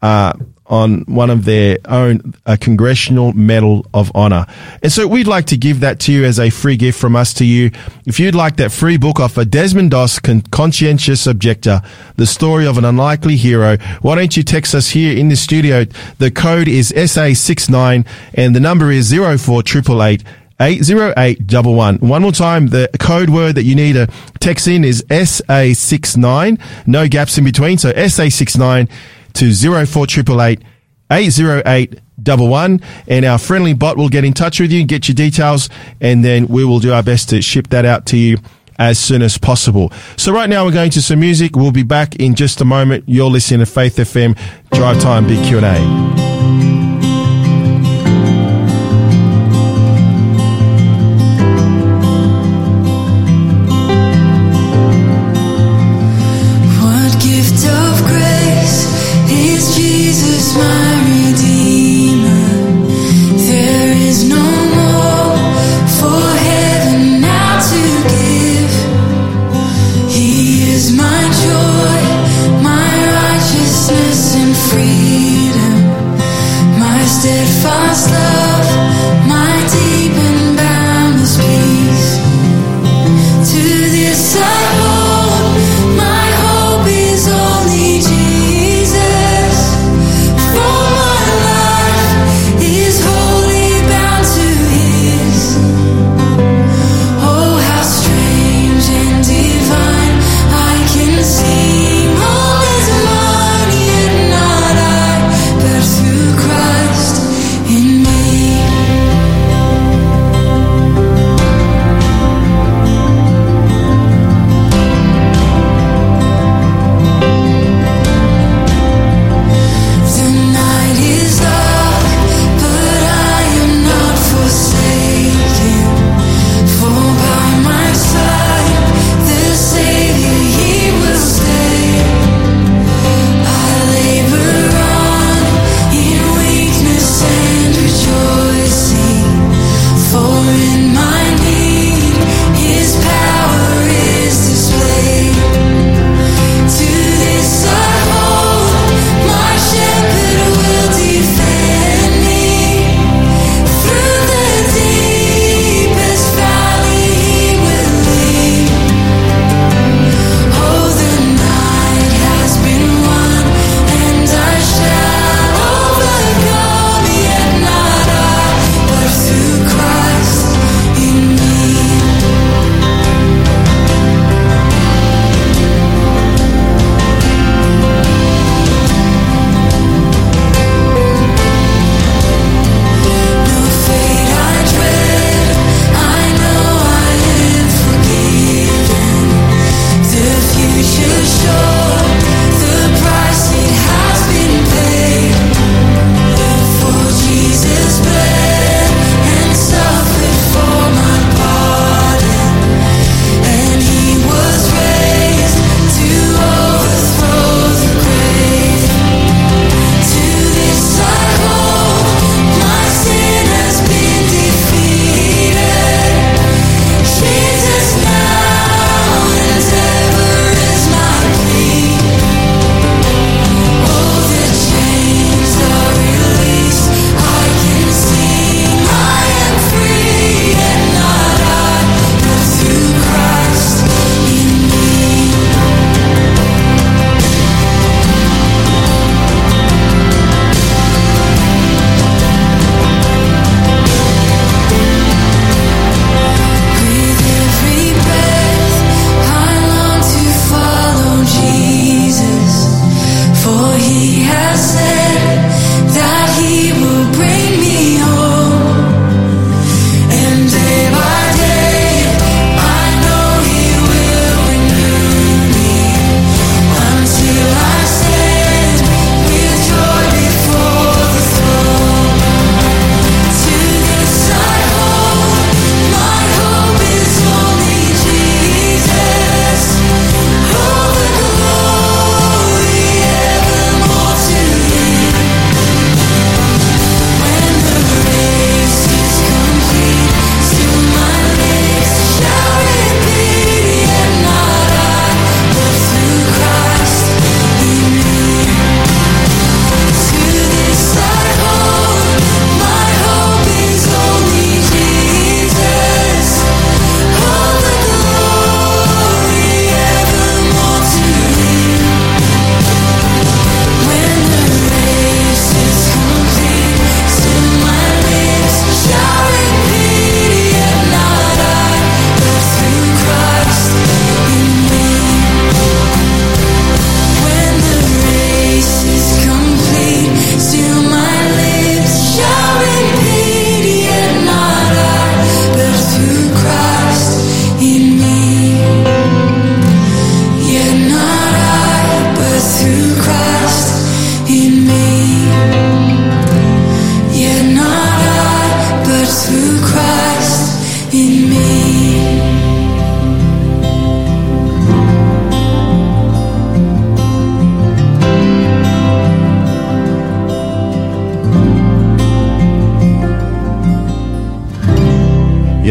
[0.02, 0.34] uh,
[0.68, 4.46] on one of their own a congressional medal of honor.
[4.82, 7.34] And so we'd like to give that to you as a free gift from us
[7.36, 7.72] to you.
[8.06, 11.82] If you'd like that free book off a Desmond Doss Con- Conscientious Objector,
[12.16, 15.86] the story of an unlikely hero, why don't you text us here in the studio?
[16.18, 20.24] The code is SA69 and the number is 04888
[20.60, 22.08] 80811.
[22.08, 24.08] One more time, the code word that you need to
[24.40, 26.60] text in is SA69.
[26.88, 27.78] No gaps in between.
[27.78, 28.90] So SA69
[29.36, 30.64] to 04888
[31.12, 35.70] 80811 and our friendly bot will get in touch with you, and get your details,
[36.02, 38.38] and then we will do our best to ship that out to you
[38.78, 39.92] as soon as possible.
[40.18, 41.56] So right now we're going to some music.
[41.56, 43.06] We'll be back in just a moment.
[43.08, 44.38] You're listening to Faith FM
[44.72, 46.75] Drive Time Big Q&A.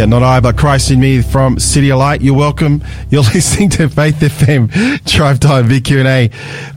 [0.05, 2.21] Yeah, not I, but Christ in me from CityAlight.
[2.21, 2.85] You're welcome.
[3.09, 6.31] You're listening to Faith FM Drive Time Big Q&A.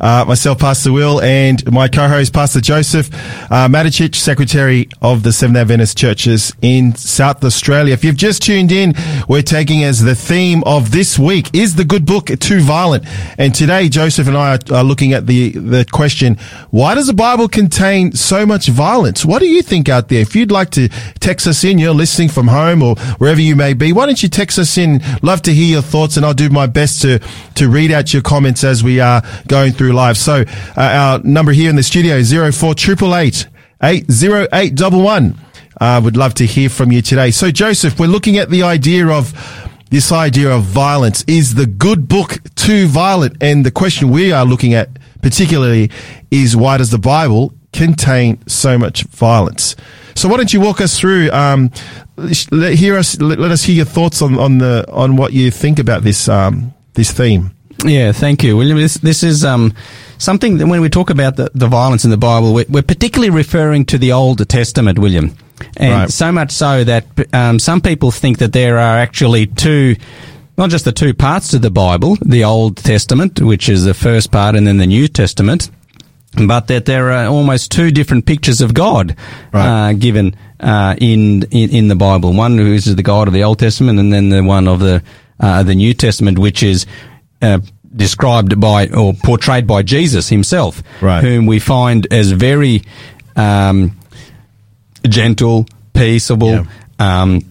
[0.08, 3.10] Uh, myself, Pastor Will, and my co-host, Pastor Joseph
[3.52, 7.94] uh, Secretary of the Seventh Adventist Churches in South Australia.
[7.94, 8.94] If you've just tuned in,
[9.28, 13.04] we're taking as the theme of this week, is the good book too violent?
[13.38, 16.38] And today, Joseph and I are, are looking at the, the question,
[16.72, 19.26] why does the Bible contain so much violence?
[19.26, 20.22] What do you think out there?
[20.22, 20.88] If you'd like to
[21.20, 24.30] text us in, you're listening from home or wherever you may be, why don't you
[24.30, 25.02] text us in?
[25.22, 27.20] Love to hear your thoughts and I'll do my best to,
[27.56, 30.18] to read out your comments as we are going through live.
[30.18, 30.46] So,
[30.78, 32.76] uh, our number here in the studio is 04
[33.82, 34.82] 808
[35.80, 37.32] uh, would love to hear from you today.
[37.32, 39.34] So, Joseph, we're looking at the idea of
[39.90, 41.24] this idea of violence.
[41.28, 43.38] Is the good book too violent?
[43.42, 44.90] And the question we are looking at
[45.22, 45.92] particularly
[46.32, 49.76] is why does the Bible contain so much violence?
[50.16, 51.32] So, why don't you walk us through?
[51.32, 51.72] Um,
[52.52, 53.20] let hear us.
[53.22, 56.28] Let, let us hear your thoughts on, on the on what you think about this
[56.28, 57.52] um, this theme.
[57.86, 58.78] Yeah, thank you, William.
[58.78, 59.74] This this is um,
[60.18, 63.30] something that when we talk about the, the violence in the Bible, we're, we're particularly
[63.30, 65.36] referring to the Old Testament, William,
[65.78, 66.10] and Right.
[66.12, 69.96] so much so that um, some people think that there are actually two.
[70.58, 74.32] Not just the two parts to the Bible, the Old Testament, which is the first
[74.32, 75.70] part, and then the New Testament,
[76.48, 79.16] but that there are almost two different pictures of God
[79.54, 79.90] Right.
[79.90, 82.34] uh, given uh, in, in in the Bible.
[82.34, 85.04] One who is the God of the Old Testament, and then the one of the
[85.40, 86.88] uh, the New Testament, which is
[87.42, 87.60] uh,
[87.96, 91.24] described by or portrayed by Jesus himself, Right.
[91.24, 92.84] whom we find as very
[93.36, 93.98] um,
[95.08, 96.66] gentle, peaceable.
[97.00, 97.22] Yeah.
[97.22, 97.42] Um,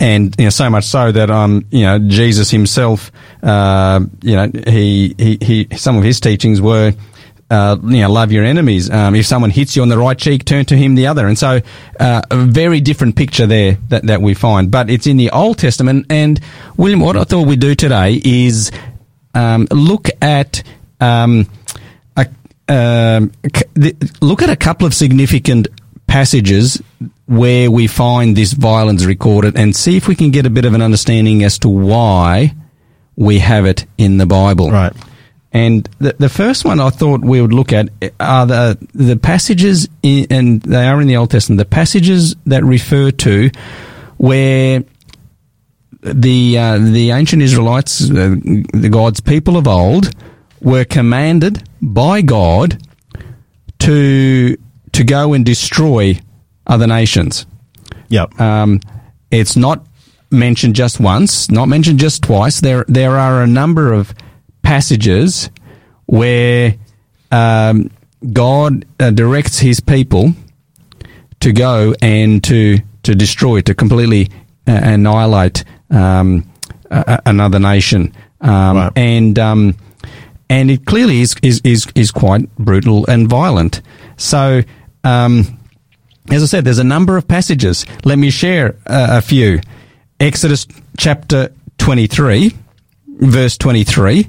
[0.00, 3.12] and you know, so much so that um, you know, Jesus himself,
[3.42, 6.92] uh, you know, he, he, he, some of his teachings were,
[7.48, 8.90] uh, you know, love your enemies.
[8.90, 11.28] Um, if someone hits you on the right cheek, turn to him the other.
[11.28, 11.60] And so,
[12.00, 14.68] uh, a very different picture there that, that we find.
[14.70, 16.06] But it's in the Old Testament.
[16.10, 16.40] And
[16.76, 18.72] William, what I thought we'd do today is
[19.34, 20.62] um, look at
[21.00, 21.48] um,
[22.16, 22.26] a,
[22.68, 23.32] um,
[23.74, 25.68] the, look at a couple of significant
[26.06, 26.82] passages
[27.26, 30.74] where we find this violence recorded and see if we can get a bit of
[30.74, 32.54] an understanding as to why
[33.16, 34.70] we have it in the Bible.
[34.70, 34.92] Right.
[35.52, 39.88] And the, the first one I thought we would look at are the the passages,
[40.02, 43.50] in, and they are in the Old Testament, the passages that refer to
[44.16, 44.82] where
[46.04, 48.36] the uh, the ancient Israelites, uh,
[48.72, 50.10] the God's people of old,
[50.60, 52.78] were commanded by God
[53.80, 54.56] to
[54.92, 56.18] to go and destroy
[56.66, 57.46] other nations.
[58.08, 58.38] Yep.
[58.40, 58.80] Um,
[59.30, 59.86] it's not
[60.30, 62.60] mentioned just once, not mentioned just twice.
[62.60, 64.14] There there are a number of
[64.62, 65.50] passages
[66.06, 66.74] where
[67.30, 67.90] um,
[68.32, 70.34] God uh, directs His people
[71.40, 74.28] to go and to to destroy, to completely
[74.66, 75.64] uh, annihilate
[75.94, 76.50] um,
[76.90, 78.92] a, a- another nation, um, Right.
[78.96, 79.74] and um,
[80.50, 83.80] and it clearly is is is, is quite brutal and violent.
[84.16, 84.62] So.
[85.04, 85.58] Um,
[86.30, 87.84] as I said, there's a number of passages.
[88.06, 89.60] Let me share uh, a few.
[90.18, 92.50] Exodus chapter 23,
[93.18, 94.26] verse 23.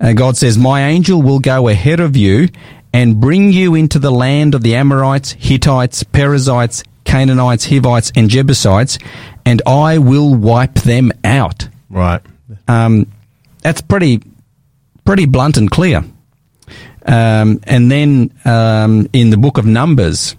[0.00, 2.48] Uh, God says, My angel will go ahead of you
[2.92, 8.98] and bring you into the land of the Amorites, Hittites, Perizzites, Canaanites, Hivites, and Jebusites,
[9.46, 11.68] and I will wipe them out.
[11.88, 12.20] Right.
[12.68, 13.10] Um,
[13.62, 14.20] that's pretty,
[15.04, 16.04] pretty blunt and clear.
[17.06, 20.36] Um, and then um, in the book of Numbers,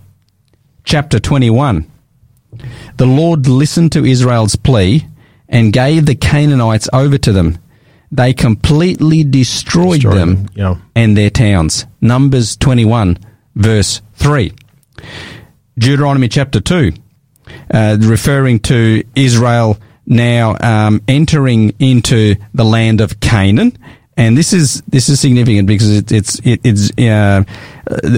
[0.83, 1.89] chapter 21,
[2.97, 5.07] the Lord listened to Israel's plea
[5.47, 7.57] and gave the Canaanites over to them.
[8.11, 10.75] They completely destroyed, Destroyed them them, yeah.
[10.95, 11.85] and their towns.
[12.01, 13.17] Numbers 21,
[13.55, 14.53] verse 3.
[15.77, 16.91] Deuteronomy chapter 2,
[17.73, 23.77] uh, referring to Israel now um, entering into the land of Canaan.
[24.15, 27.43] And this is this is significant because it, it's it, it's uh,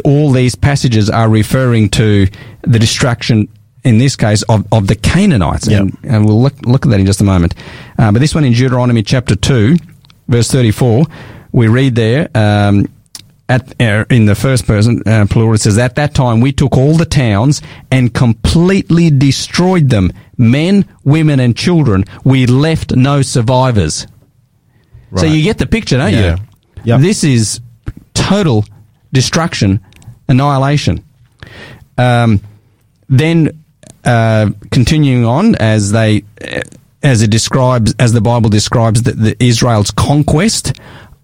[0.06, 2.28] all these passages are referring to
[2.62, 3.50] the destruction
[3.84, 7.06] in this case of, of the Canaanites, and, and we'll look look at that in
[7.06, 7.54] just a moment.
[7.98, 9.76] Uh, but this one in Deuteronomy chapter two,
[10.30, 11.04] verse thirty four,
[11.52, 12.30] we read there.
[12.34, 12.88] Um,
[13.50, 16.78] at, uh, in the first person uh, plural, it says, At that time we took
[16.78, 22.06] all the towns and completely destroyed them, men, women, and children.
[22.24, 24.08] We left no survivors.
[25.16, 26.36] So you get the picture, don't Yeah.
[26.38, 26.44] you?
[26.84, 27.02] Yep.
[27.02, 27.60] This is
[28.14, 28.64] total
[29.12, 29.80] destruction,
[30.28, 31.04] annihilation.
[31.98, 32.42] Um,
[33.10, 33.64] then
[34.06, 36.24] uh, continuing on as they
[37.02, 40.74] as it describes as the Bible describes the, the Israel's conquest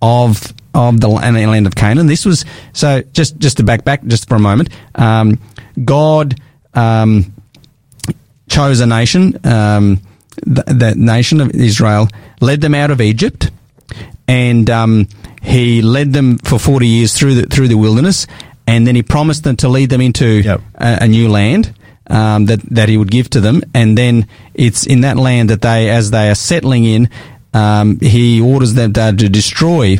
[0.01, 2.07] of of the land of Canaan.
[2.07, 4.69] This was so just just to back back just for a moment.
[4.93, 5.39] Um,
[5.83, 6.35] God
[6.73, 7.33] um,
[8.47, 10.01] chose a nation, um,
[10.45, 12.07] th- that nation of Israel,
[12.41, 13.51] led them out of Egypt,
[14.27, 15.07] and um,
[15.41, 18.27] he led them for forty years through the through the wilderness,
[18.67, 20.61] and then he promised them to lead them into Yep.
[20.75, 21.73] a, a new land.
[22.07, 25.63] Um, that that he would give to them, and then it's in that land that
[25.63, 27.09] they, as they are settling in,
[27.51, 29.97] um, he orders them to, to destroy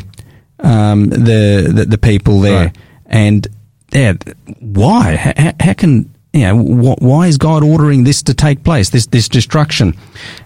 [0.66, 2.64] um, the, the the people there.
[2.66, 2.76] Right.
[3.06, 3.46] And
[3.92, 4.14] yeah,
[4.60, 5.16] why?
[5.16, 6.56] How, how can you know?
[6.94, 8.90] Wh- why is God ordering this to take place?
[8.90, 9.94] This this destruction.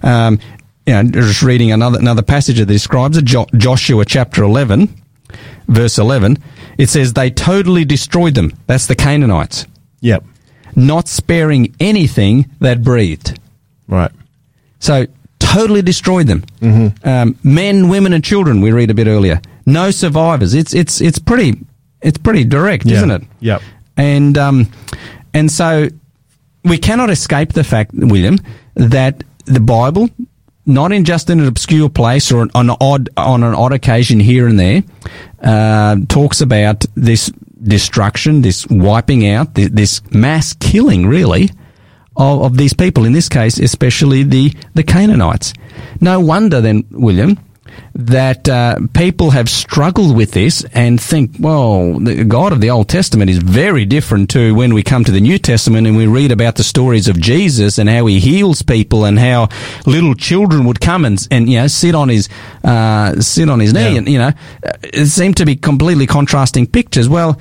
[0.02, 0.38] Um,
[0.86, 3.24] you know, just reading another another passage that describes it.
[3.24, 4.88] Jo- Joshua chapter eleven,
[5.68, 6.36] verse eleven.
[6.78, 8.52] It says they totally destroyed them.
[8.66, 9.66] That's the Canaanites,
[10.00, 10.24] Yep.
[10.76, 13.38] not sparing anything that breathed.
[13.86, 14.10] Right.
[14.78, 15.06] So
[15.38, 16.42] totally destroyed them.
[16.60, 17.08] Mm-hmm.
[17.08, 18.60] Um, men, women, and children.
[18.62, 19.40] We read a bit earlier.
[19.70, 20.54] No survivors.
[20.54, 21.58] It's it's it's pretty
[22.02, 22.96] it's pretty direct, Yeah.
[22.96, 23.22] isn't it?
[23.40, 23.62] Yep.
[23.96, 24.70] And um,
[25.34, 25.88] and so
[26.64, 28.38] we cannot escape the fact, William,
[28.74, 30.08] that the Bible,
[30.66, 34.20] not in just in an obscure place or on an odd on an odd occasion
[34.20, 34.82] here and there,
[35.42, 37.30] uh, talks about this
[37.62, 41.50] destruction, this wiping out, this, this mass killing, really,
[42.16, 43.04] of, of these people.
[43.04, 45.52] In this case, especially the the Canaanites.
[46.00, 47.38] No wonder then, William,
[47.94, 52.88] that uh, people have struggled with this and think, well, the God of the Old
[52.88, 56.30] Testament is very different to when we come to the New Testament and we read
[56.32, 59.48] about the stories of Jesus and how he heals people and how
[59.86, 62.28] little children would come and, and you know sit on his
[62.64, 63.98] uh, sit on his knee Yeah.
[63.98, 64.32] and you know
[64.82, 67.08] it seemed to be completely contrasting pictures.
[67.08, 67.38] Well.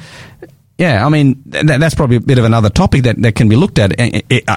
[0.77, 3.57] Yeah, I mean th- that's probably a bit of another topic that, that can be
[3.57, 3.99] looked at.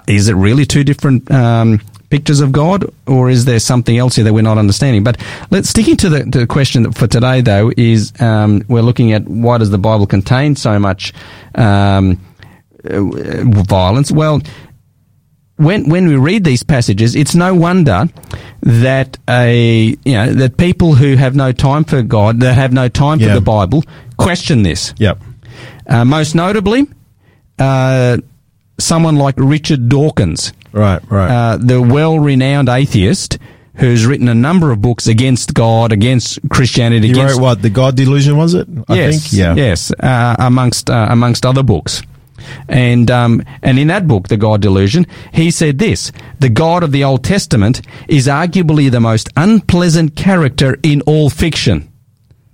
[0.09, 1.81] Is it really two different um,
[2.13, 5.03] pictures of God, or is there something else here that we're not understanding?
[5.03, 5.17] But
[5.51, 9.57] let's sticking to the, the question for today, though, is um, we're looking at why
[9.57, 11.15] does the Bible contain so much
[11.55, 12.21] um,
[12.85, 13.01] uh,
[13.65, 14.13] violence?
[14.13, 14.43] Well,
[15.57, 18.05] when when we read these passages, it's no wonder
[18.61, 22.89] that a you know that people who have no time for God, that have no
[22.91, 23.29] time Yeah.
[23.29, 23.85] for the Bible,
[24.19, 24.93] question this.
[24.99, 25.19] Yep.
[25.87, 26.87] Uh, most notably,
[27.59, 28.19] uh,
[28.79, 31.03] someone like Richard Dawkins, Right.
[31.11, 31.31] Right.
[31.31, 33.39] uh, the well-renowned atheist
[33.77, 37.07] who's written a number of books against God, against Christianity.
[37.09, 37.63] he against, wrote what?
[37.63, 38.69] The God Delusion was it?
[38.89, 39.33] I yes, think.
[39.41, 39.55] Yeah.
[39.55, 42.03] yes, uh, amongst uh, amongst other books.
[42.69, 46.91] And um, and in that book, The God Delusion, he said this: the God of
[46.93, 51.92] the Old Testament is arguably the most unpleasant character in all fiction.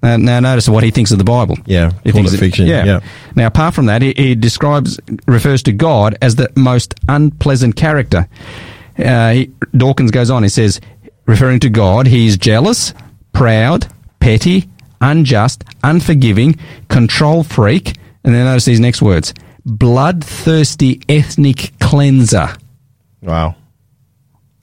[0.03, 1.57] Uh, now, notice what he thinks of the Bible.
[1.67, 3.01] Yeah, he thinks it fiction, yeah.
[3.35, 8.29] Now, apart from that, he, he describes refers to God as the most unpleasant character.
[8.97, 10.43] Uh, he, Dawkins goes on.
[10.45, 10.81] He says,
[11.27, 12.95] referring to God, he is jealous,
[13.33, 13.89] proud,
[14.21, 14.69] petty,
[15.01, 16.57] unjust, unforgiving,
[16.89, 19.35] control freak, and then notice these next words:
[19.67, 22.49] bloodthirsty ethnic cleanser,
[23.23, 23.57] Wow.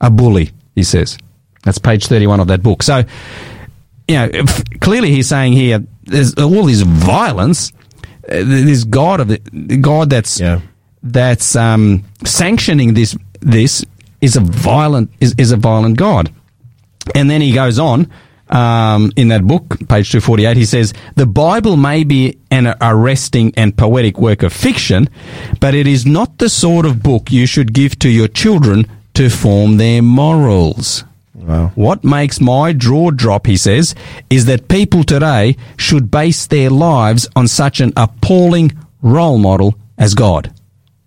[0.00, 0.50] a bully.
[0.74, 1.18] He says.
[1.62, 2.82] That's page thirty-one of that book.
[2.82, 3.02] So,
[4.08, 4.30] you know,
[4.80, 7.72] clearly he's saying here there's all this violence.
[8.28, 9.38] Uh, this God of the
[9.80, 10.60] God that's Yeah.
[11.02, 13.84] that's um, sanctioning this this
[14.20, 16.32] is a violent is, is a violent God.
[17.14, 18.10] And then he goes on
[18.48, 20.56] um, in that book, page two forty eight.
[20.56, 25.08] He says the Bible may be an arresting and poetic work of fiction,
[25.60, 29.28] but it is not the sort of book you should give to your children to
[29.30, 31.04] form their morals.
[31.46, 31.70] Wow.
[31.76, 33.94] What makes my jaw drop, he says,
[34.28, 40.14] is that people today should base their lives on such an appalling role model as
[40.14, 40.52] God.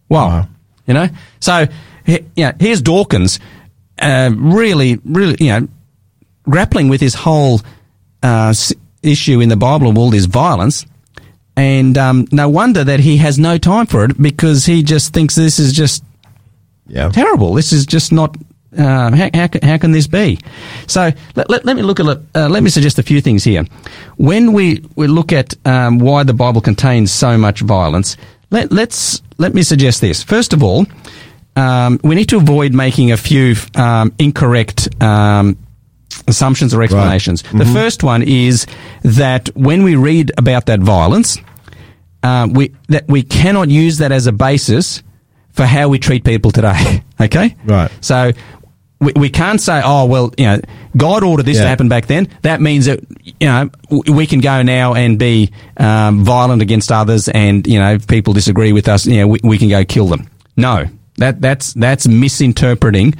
[0.07, 0.27] Wow.
[0.29, 0.47] Wow.
[0.87, 1.09] You know?
[1.41, 1.67] So,
[2.05, 3.39] he- you know, here's Dawkins,
[4.01, 5.67] uh, really, really, you know,
[6.49, 7.59] grappling with this whole
[8.23, 8.53] uh,
[9.03, 10.85] issue in the Bible of all this violence.
[11.57, 15.35] And um, no wonder that he has no time for it because he just thinks
[15.35, 16.01] this is just
[16.87, 17.09] Yeah.
[17.09, 17.53] terrible.
[17.55, 18.37] This is just not.
[18.77, 20.37] Uh, how, how, can- how can this be?
[20.87, 23.43] So let, let, let me look at it- uh, let me suggest a few things
[23.43, 23.65] here.
[24.17, 28.15] When we, we look at um, why the Bible contains so much violence,
[28.51, 30.21] let, let's let me suggest this.
[30.23, 30.85] First of all,
[31.55, 35.57] um, we need to avoid making a few um, incorrect um,
[36.27, 37.41] assumptions or explanations.
[37.43, 38.65] The first one is
[39.03, 41.37] that when we read about that violence,
[42.23, 45.01] uh, we that we cannot use that as a basis
[45.51, 47.03] for how we treat people today.
[47.21, 47.91] okay, Right.
[48.01, 48.31] So
[48.99, 50.59] we, we can't say, oh well, you know,
[50.97, 52.27] God ordered this to happen back then.
[52.41, 52.99] That means that
[53.39, 57.93] you know we can go now and be um, violent against others, and you know
[57.93, 60.29] if people disagree with us, you know we, we can go kill them.
[60.57, 60.85] No,
[61.17, 63.15] that that's that's misinterpreting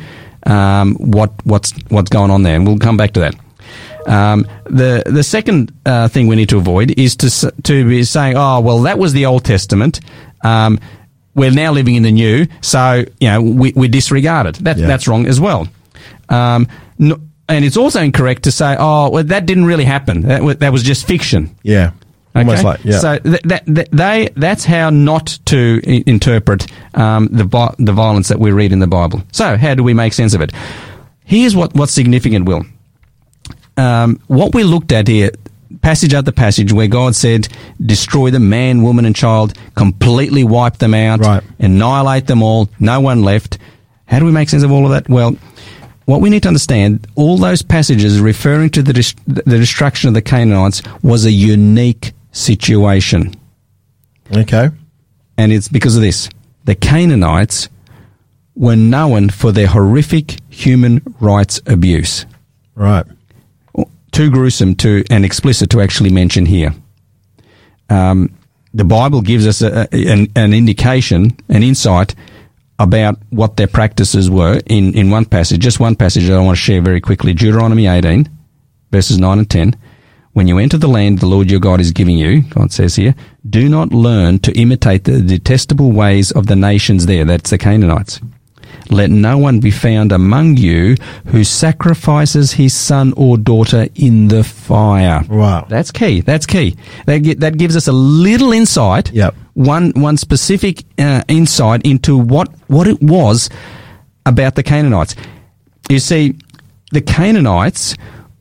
[0.46, 3.36] um, what what's what's going on there, and we'll come back to that.
[4.06, 8.36] Um, the the second uh, thing we need to avoid is to to be saying,
[8.36, 10.02] oh well, that was the Old Testament.
[10.44, 10.80] Um,
[11.36, 14.56] we're now living in the new, so you know we, we disregard it.
[14.64, 14.88] That, Yeah.
[14.88, 15.68] That's wrong as well.
[16.30, 16.68] Um,
[16.98, 20.22] no, and it's also incorrect to say, oh, well, that didn't really happen.
[20.22, 21.56] That, wa- that was just fiction.
[21.64, 21.92] Yeah.
[22.36, 22.64] Almost Okay?
[22.68, 23.00] like, yeah.
[23.00, 27.46] So th- that, that, they that's how not to I- interpret um, the
[27.80, 29.24] the violence that we read in the Bible.
[29.32, 30.52] So how do we make sense of it?
[31.26, 32.66] Here's what what's significant, Will.
[33.78, 35.32] Um, what we looked at here,
[35.82, 37.48] passage after passage, where God said,
[37.84, 41.44] "Destroy the man, woman, and child, completely wipe them out, Right.
[41.60, 43.58] annihilate them all, no one left."
[44.06, 45.08] How do we make sense of all of that?
[45.10, 45.36] Well,
[46.06, 50.16] what we need to understand, all those passages referring to the, dis- the destruction of
[50.16, 53.36] the Canaanites was a unique situation.
[54.36, 54.70] okay.
[55.38, 56.30] And it's because of this.
[56.66, 57.70] The Canaanites
[58.56, 62.26] were known for their horrific human rights abuse.
[62.76, 63.06] Right.
[64.12, 66.74] Too gruesome to and explicit to actually mention here.
[67.90, 68.36] Um,
[68.74, 72.16] the Bible gives us a, an, an indication, an insight
[72.78, 76.58] about what their practices were in, in one passage, just one passage that I want
[76.58, 77.34] to share very quickly.
[77.34, 78.30] Deuteronomy 18,
[78.92, 79.76] verses 9 and 10.
[80.34, 83.16] When you enter the land the Lord your God is giving you, God says here,
[83.50, 87.26] do not learn to imitate the detestable ways of the nations there.
[87.26, 88.22] That's the Canaanites.
[88.90, 90.96] Let no one be found among you
[91.28, 95.24] who sacrifices his son or daughter in the fire.
[95.30, 95.66] Wow.
[95.70, 96.22] That's key.
[96.22, 96.76] That's key.
[97.06, 99.12] That, that gives us a little insight.
[99.12, 99.36] Yep.
[99.54, 103.50] One one specific uh, insight into what what it was
[104.26, 105.16] about the Canaanites.
[105.90, 106.36] You see,
[106.92, 107.96] the Canaanites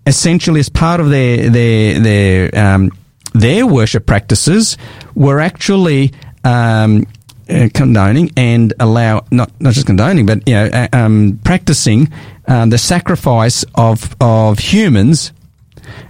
[0.07, 2.91] essentially, as part of their their their um,
[3.35, 4.76] their worship practices,
[5.14, 6.12] were actually.
[6.45, 7.05] Um,
[7.49, 12.12] uh, condoning and allow not not just condoning, but you know, uh, um, practicing
[12.46, 15.32] um, the sacrifice of of humans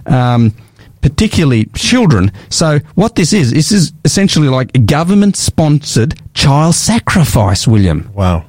[0.05, 0.53] um,
[1.01, 2.31] particularly children.
[2.49, 8.11] So what this is, this is essentially like a government-sponsored child sacrifice, William.
[8.13, 8.45] Wow.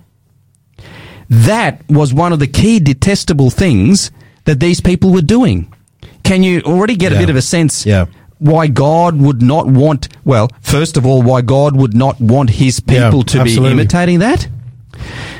[1.28, 4.10] That was one of the key detestable things
[4.44, 5.72] that these people were doing.
[6.24, 8.06] Can you already get a bit of a sense Yeah.
[8.40, 12.82] Why God would not want, well, first of all, why God would not want his
[12.86, 13.68] Yeah, people to absolutely.
[13.76, 14.48] be imitating that?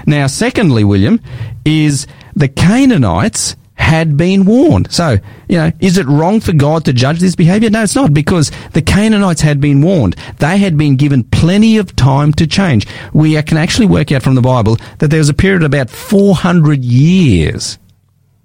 [0.07, 1.20] Now, secondly, William,
[1.64, 4.92] is the Canaanites had been warned.
[4.92, 5.16] So,
[5.48, 7.70] you know, is it wrong for God to judge this behavior?
[7.70, 10.16] No, it's not, because the Canaanites had been warned.
[10.38, 12.86] They had been given plenty of time to change.
[13.14, 15.88] We can actually work out from the Bible that there was a period of about
[15.88, 17.78] 400 years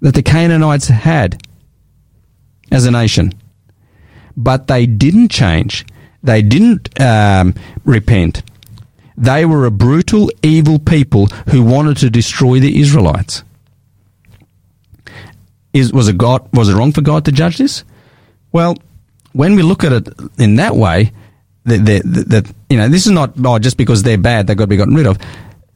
[0.00, 1.42] that the Canaanites had
[2.72, 3.34] as a nation.
[4.36, 5.86] But they didn't change.
[6.22, 8.42] They didn't um, repent.
[9.16, 13.42] They were a brutal, evil people who wanted to destroy the Israelites.
[15.72, 16.48] Is was it God?
[16.52, 17.84] Was it wrong for God to judge this?
[18.52, 18.76] Well,
[19.32, 20.08] when we look at it
[20.38, 21.12] in that way,
[21.64, 24.76] that you know, this is not oh, just because they're bad, they've got to be
[24.76, 25.18] gotten rid of.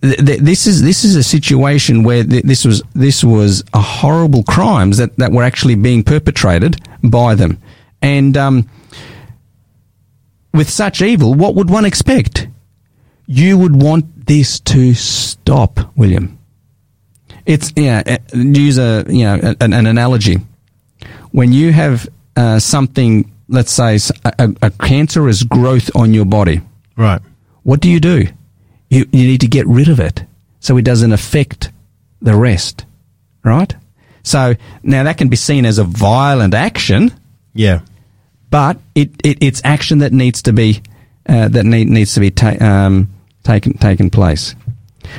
[0.02, 3.80] Th- th- This is this is a situation where th- this was this was a
[3.80, 7.58] horrible crimes that, that were actually being perpetrated by them,
[8.02, 8.68] and um,
[10.52, 12.48] with such evil, what would one expect?
[13.26, 16.38] You would want this to stop, William.
[17.46, 18.18] It's yeah.
[18.34, 20.38] Use a you know an, an analogy.
[21.30, 26.60] When you have uh, something, let's say a cancerous growth on your body,
[26.96, 27.20] Right.
[27.62, 28.26] what do you do?
[28.88, 30.24] You, you need to get rid of it
[30.58, 31.70] so it doesn't affect
[32.20, 32.84] the rest,
[33.44, 33.72] right?
[34.24, 37.12] So now that can be seen as a violent action,
[37.54, 37.80] Yeah.
[38.50, 40.82] But it, it it's action that needs to be
[41.28, 43.08] uh, that need, needs to be ta- um,
[43.42, 44.54] taken taken place.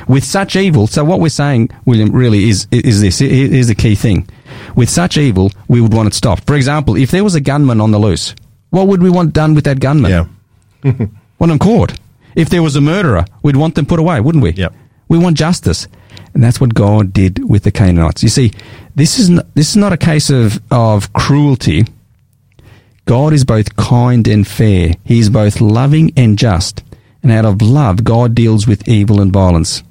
[0.08, 3.94] With such evil, so what we're saying, William, really is is this is the key
[3.94, 4.28] thing.
[4.76, 6.46] With such evil, we would want it stopped.
[6.46, 8.34] For example, if there was a gunman on the loose,
[8.70, 10.10] what would we want done with that gunman?
[10.10, 10.26] Yeah.
[11.38, 11.98] want them caught.
[12.34, 14.52] If there was a murderer, we'd want them put away, wouldn't we?
[14.52, 14.72] Yep.
[15.08, 15.86] We want justice,
[16.32, 18.22] and that's what God did with the Canaanites.
[18.22, 18.52] You see,
[18.94, 21.84] this is not, this is not a case of of cruelty.
[23.04, 24.94] God is both kind and fair.
[25.04, 26.82] He is both loving and just.
[27.22, 29.82] And out of love, God deals with evil and violence,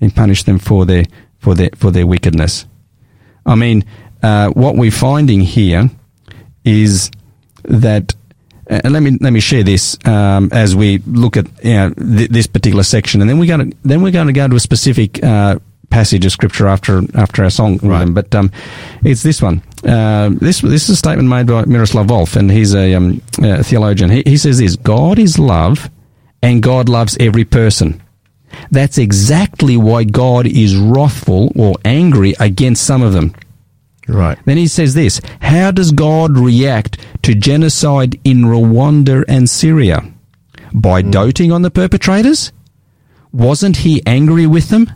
[0.00, 1.04] and punish them for their
[1.38, 2.66] for their for their wickedness.
[3.46, 3.84] I mean,
[4.22, 5.90] uh, what we're finding here
[6.64, 7.10] is
[7.64, 8.14] that.
[8.70, 12.30] Uh, let me let me share this um, as we look at you know, th-
[12.30, 14.60] this particular section, and then we're going to then we're going to go to a
[14.60, 15.58] specific uh,
[15.92, 17.78] passage of scripture after after our song.
[17.82, 18.14] William.
[18.14, 18.50] But um,
[19.04, 19.62] it's this one.
[19.84, 23.62] Uh, this this is a statement made by Miroslav Volf, and he's a, um, a
[23.62, 24.10] theologian.
[24.10, 25.90] He, he says this: God is love,
[26.42, 28.02] and God loves every person.
[28.70, 33.34] That's exactly why God is wrathful or angry against some of them.
[34.08, 34.38] Right.
[34.44, 40.02] Then he says this How does God react to genocide in Rwanda and Syria?
[40.74, 42.50] By doting on the perpetrators?
[43.30, 44.90] Wasn't he angry with them?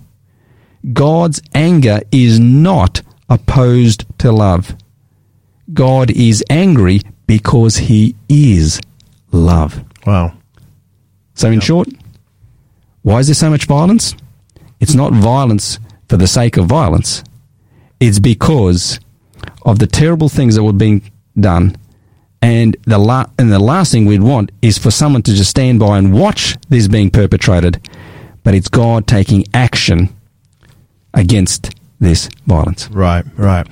[0.93, 4.77] God's anger is not opposed to love.
[5.73, 8.81] God is angry because he is
[9.33, 9.83] love.
[10.07, 10.35] Wow.
[11.35, 11.89] So, in short,
[13.03, 14.15] why is there so much violence?
[14.81, 15.79] It's not violence
[16.09, 17.25] for the sake of violence.
[17.99, 19.01] It's because
[19.63, 21.77] of the terrible things that were being done.
[22.43, 25.81] And the, la- and the last thing we'd want is for someone to just stand
[25.81, 27.89] by and watch this being perpetrated.
[28.45, 30.16] But it's God taking action
[31.17, 32.89] against this violence.
[32.91, 33.67] Right, right.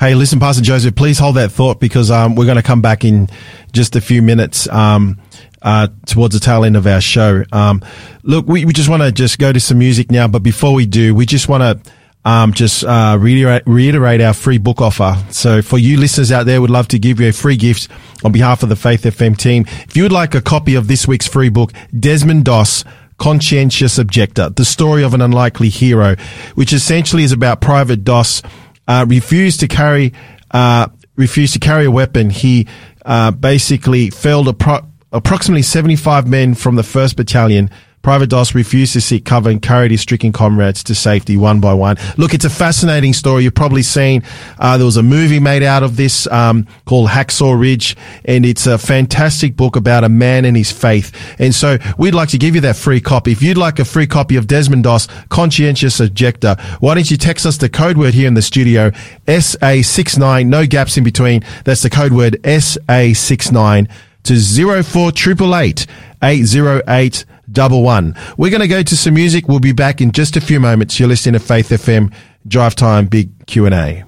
[0.00, 3.04] Hey, listen, Pastor Joseph, please hold that thought because um, we're going to come back
[3.04, 3.28] in
[3.72, 5.20] just a few minutes um,
[5.60, 7.42] uh, towards the tail end of our show.
[7.52, 7.82] Um,
[8.22, 10.86] look, we, we just want to just go to some music now, but before we
[10.86, 11.92] do, we just want to
[12.24, 15.16] um, just uh, reiterate, reiterate our free book offer.
[15.30, 17.88] So for you listeners out there, we'd love to give you a free gift
[18.22, 19.64] on behalf of the Faith FM team.
[19.66, 22.84] If you would like a copy of this week's free book, Desmond Doss,
[23.18, 26.16] Conscientious Objector, the story of an unlikely hero,
[26.54, 28.42] which essentially is about Private Doss,
[28.86, 30.12] uh, refused to carry,
[30.52, 32.30] uh, refused to carry a weapon.
[32.30, 32.66] He,
[33.04, 37.70] uh, basically felled appro- approximately 75 men from the 1st Battalion.
[38.02, 41.74] Private Doss refused to seek cover and carried his stricken comrades to safety one by
[41.74, 41.96] one.
[42.16, 43.44] Look, it's a fascinating story.
[43.44, 44.22] You've probably seen,
[44.58, 48.66] uh, there was a movie made out of this, um, called Hacksaw Ridge, and it's
[48.66, 51.12] a fantastic book about a man and his faith.
[51.38, 53.32] And so we'd like to give you that free copy.
[53.32, 57.46] If you'd like a free copy of Desmond Doss, Conscientious Objector, why don't you text
[57.46, 58.90] us the code word here in the studio,
[59.26, 61.42] SA69, no gaps in between.
[61.64, 63.88] That's the code word SA69
[64.24, 65.86] to 04888
[66.22, 68.14] 808 double one.
[68.36, 69.48] We're going to go to some music.
[69.48, 70.98] We'll be back in just a few moments.
[70.98, 72.12] You're listening to Faith FM
[72.46, 74.04] Drive Time Big Q&A.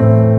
[0.00, 0.37] Your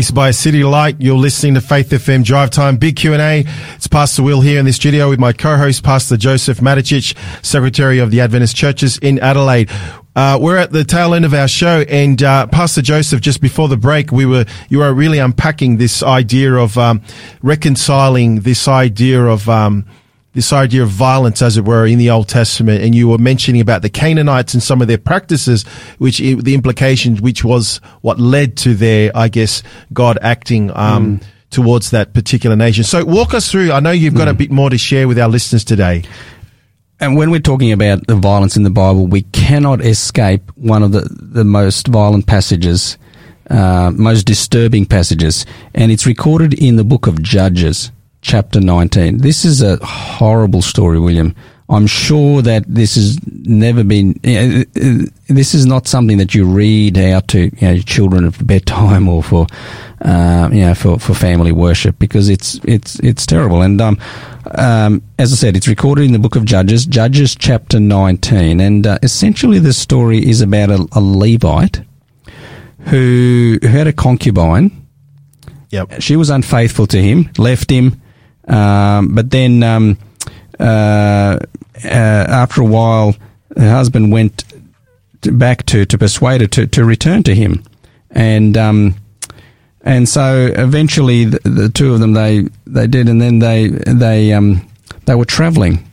[0.00, 0.96] Was by CityAlight.
[0.98, 3.44] You're listening to Faith FM Drive Time Big Q&A.
[3.74, 8.10] It's Pastor Will here in the studio with my co-host, Pastor Joseph Maticic, Secretary of
[8.10, 9.70] the Adventist Churches in Adelaide.
[10.16, 13.68] Uh, we're at the tail end of our show and, uh, Pastor Joseph, just before
[13.68, 17.02] the break, we were, you were really unpacking this idea of, um,
[17.42, 19.84] reconciling this idea of, um,
[20.32, 23.60] this idea of violence, as it were, in the Old Testament, and you were mentioning
[23.60, 25.64] about the Canaanites and some of their practices,
[25.98, 29.62] which the implications, which was what led to their, I guess,
[29.92, 31.20] God acting um,
[31.50, 32.84] towards that particular nation.
[32.84, 33.72] So, walk us through.
[33.72, 36.04] I know you've got a bit more to share with our listeners today.
[37.00, 40.92] And when we're talking about the violence in the Bible, we cannot escape one of
[40.92, 42.98] the, the most violent passages,
[43.48, 47.90] uh, most disturbing passages, and it's recorded in the book of Judges,
[48.22, 49.18] chapter 19.
[49.18, 51.34] This is a horrible story, William.
[51.68, 54.18] I'm sure that this has never been.
[54.26, 58.44] uh, uh, This is not something that you read out to you know, children for
[58.44, 59.46] bedtime or for,
[60.00, 63.62] uh, you know, for, for family worship because it's it's it's terrible.
[63.62, 63.98] And um,
[64.58, 68.84] um, as I said, it's recorded in the book of Judges, Judges chapter 19, and
[68.88, 71.82] uh, essentially the story is about a, a Levite
[72.86, 74.72] who, who had a concubine
[75.70, 76.00] Yep.
[76.00, 78.00] she was unfaithful to him, left him,
[78.50, 79.96] um, but then um,
[80.58, 81.38] uh,
[81.84, 83.14] uh, after a while,
[83.56, 84.44] her husband went
[85.22, 87.62] to, back to, to persuade her to, to return to him,
[88.10, 88.94] and um,
[89.82, 94.32] and so eventually the, the two of them they they did, and then they they
[94.32, 94.68] um,
[95.06, 95.88] they were traveling,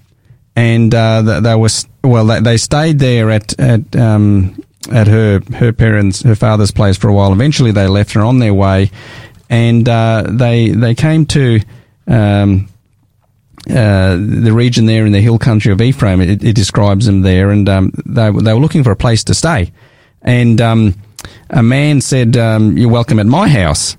[0.55, 1.69] and uh, they, they were
[2.03, 6.97] well they, they stayed there at at um, at her her parents her father's place
[6.97, 7.31] for a while.
[7.31, 8.89] Eventually, they left her on their way,
[9.49, 11.59] and uh, they they came to.
[12.07, 12.69] Um,
[13.69, 17.49] uh, the region there in the hill country of Ephraim, it, it describes them there,
[17.49, 19.71] and um, they they were looking for a place to stay,
[20.21, 20.95] and um,
[21.49, 23.97] a man said, um, "You're welcome at my house,"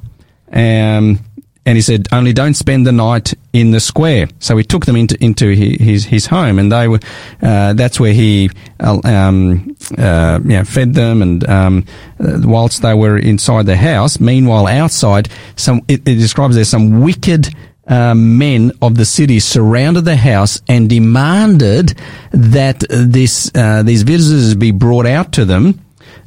[0.52, 1.18] um,
[1.66, 4.96] and he said, "Only don't spend the night in the square." So he took them
[4.96, 7.00] into into his his home, and they were
[7.42, 8.50] uh, that's where he
[8.80, 11.84] uh, um, uh, fed them, and um,
[12.18, 17.02] uh, whilst they were inside the house, meanwhile outside, some it, it describes there's some
[17.02, 17.54] wicked
[17.88, 21.98] uh, men of the city surrounded the house and demanded
[22.32, 25.80] that this uh, these visitors be brought out to them.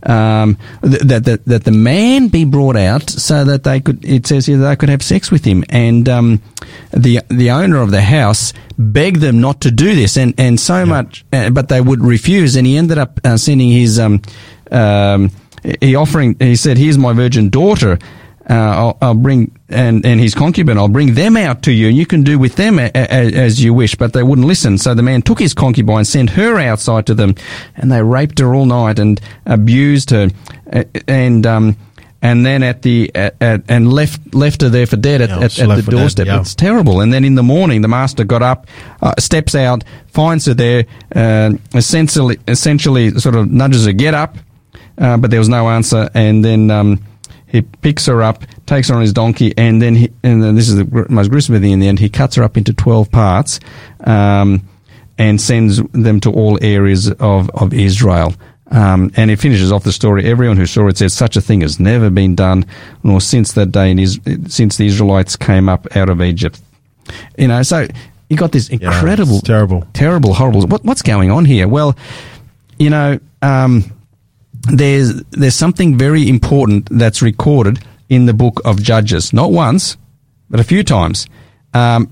[0.03, 4.03] Um, th- that, that that the man be brought out so that they could.
[4.03, 6.41] It says here they could have sex with him, and um,
[6.89, 10.87] the the owner of the house begged them not to do this, and and so
[10.87, 14.23] much, uh, but they would refuse, and he ended up uh, sending his um,
[14.71, 15.29] um,
[15.79, 16.35] he offering.
[16.39, 17.99] He said, "Here's my virgin daughter."
[18.49, 20.77] Uh, I'll, I'll bring and and his concubine.
[20.77, 23.63] I'll bring them out to you, and you can do with them a, a, as
[23.63, 23.95] you wish.
[23.95, 24.77] But they wouldn't listen.
[24.77, 27.35] So the man took his concubine, sent her outside to them,
[27.75, 30.29] and they raped her all night and abused her,
[31.07, 31.77] and um
[32.23, 35.35] and then at the at, at, and left left her there for dead at, Yeah,
[35.37, 36.27] at, at the for dead, doorstep.
[36.27, 36.39] yeah.
[36.41, 37.01] It's terrible.
[37.01, 38.67] And then in the morning, the master got up,
[39.01, 40.85] uh, steps out, finds her there,
[41.15, 44.37] uh, essentially essentially sort of nudges her, get up
[44.97, 46.09] uh, but there was no answer.
[46.13, 47.03] And then um,
[47.51, 50.69] he picks her up, takes her on his donkey, and then he, and then this
[50.69, 51.99] is the gr- most gruesome thing in the end.
[51.99, 53.59] He cuts her up into twelve parts,
[54.05, 54.61] um,
[55.17, 58.33] and sends them to all areas of of Israel.
[58.73, 60.25] Um, and it finishes off the story.
[60.25, 62.65] Everyone who saw it says such a thing has never been done,
[63.03, 66.61] nor since that day in Is- since the Israelites came up out of Egypt.
[67.37, 67.85] You know, so
[68.29, 69.85] you got this incredible, it's terrible.
[69.91, 70.61] terrible, horrible.
[70.67, 71.67] What, what's going on here?
[71.67, 71.97] Well,
[72.79, 73.91] you know, um,
[74.69, 79.33] there's there's something very important that's recorded in the book of Judges.
[79.33, 79.97] Not once,
[80.49, 81.27] but a few times.
[81.73, 82.11] Um,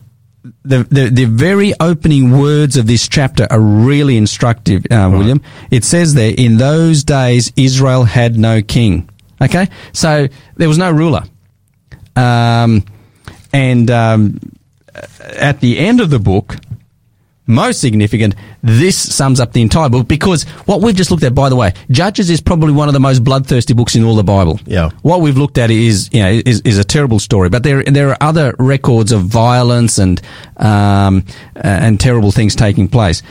[0.64, 5.42] the, the the very opening words of this chapter are really instructive, uh, William.
[5.70, 9.10] It says there, "In those days, Israel had no king."
[9.42, 11.24] Okay, so there was no ruler,
[12.16, 12.84] um,
[13.54, 14.40] and um,
[15.38, 16.56] at the end of the book,
[17.50, 21.50] most significant, this sums up the entire book because what we've just looked at, by
[21.50, 24.60] the way, Judges is probably one of the most bloodthirsty books in all the Bible.
[24.66, 24.90] Yeah.
[25.02, 28.10] What we've looked at is, you know, is, is a terrible story, but there, there
[28.10, 30.22] are other records of violence and,
[30.58, 31.26] um,
[31.56, 33.24] uh, and terrible things taking place.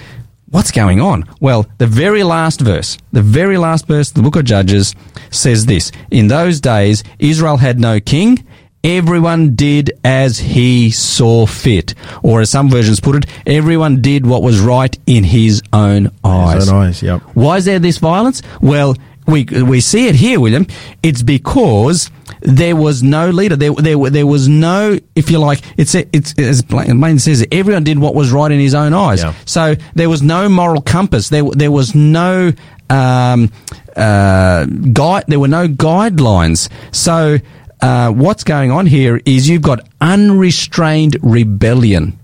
[0.51, 1.29] What's going on?
[1.41, 4.95] Well, the very last verse, the very last verse of the book of Judges
[5.31, 5.93] says this.
[6.11, 8.45] In those days, Israel had no king.
[8.85, 11.95] Everyone did as he saw fit.
[12.23, 16.55] Or as some versions put it, everyone did what was right in his own eyes.
[16.63, 17.21] His own eyes, yep.
[17.35, 18.41] Why is there this violence?
[18.61, 20.67] Well, we we see it here, William.
[21.03, 22.11] It's because
[22.41, 23.57] there was no leader.
[23.57, 27.99] There there there was no, if you like, it's it's as Blaine says, everyone did
[27.99, 29.23] what was right in his own eyes.
[29.23, 29.35] Yeah.
[29.45, 31.29] So there was no moral compass.
[31.29, 32.53] There there was no
[32.89, 33.51] um,
[33.95, 35.25] uh, guide.
[35.29, 36.71] There were no guidelines.
[36.95, 37.39] So.
[37.81, 42.19] Uh, what's going on here is you've got unrestrained rebellion.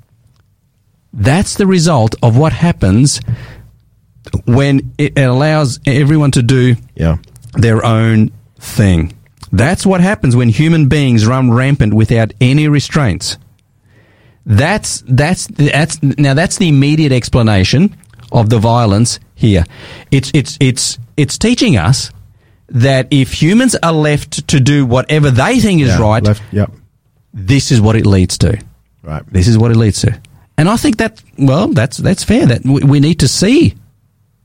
[1.13, 3.21] That's the result of what happens
[4.47, 7.19] when it allows everyone to do Yeah.
[7.55, 9.13] their own thing.
[9.53, 13.39] That's what happens when human beings run rampant without any restraints.
[14.47, 17.97] That's that's that's now that's the immediate explanation
[18.33, 19.65] of the violence here.
[20.11, 22.11] It's it's it's it's teaching us
[22.69, 26.71] that if humans are left to do whatever they think is Yeah, right, Left, yep.
[27.33, 28.59] this is what it leads to.
[29.03, 29.23] Right.
[29.31, 30.19] This is what it leads to.
[30.57, 32.47] And I think that, well, that's, that's fair.
[32.47, 33.75] That we, we need to see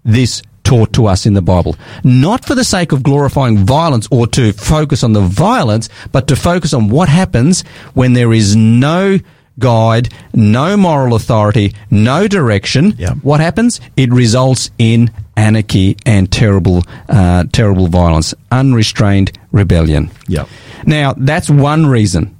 [0.03, 1.75] this taught to us in the Bible.
[2.03, 6.35] Not for the sake of glorifying violence or to focus on the violence, but to
[6.35, 7.61] focus on what happens
[7.93, 9.17] when there is no
[9.59, 12.95] guide, no moral authority, no direction.
[12.97, 13.13] Yeah.
[13.15, 13.81] What happens?
[13.95, 20.11] It results in anarchy and terrible, uh, terrible violence, unrestrained rebellion.
[20.27, 20.47] Yep.
[20.85, 22.37] Now, that's one reason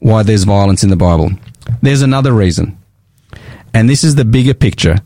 [0.00, 1.30] why there's violence in the Bible.
[1.82, 2.78] There's another reason.
[3.72, 4.98] And this is the bigger picture.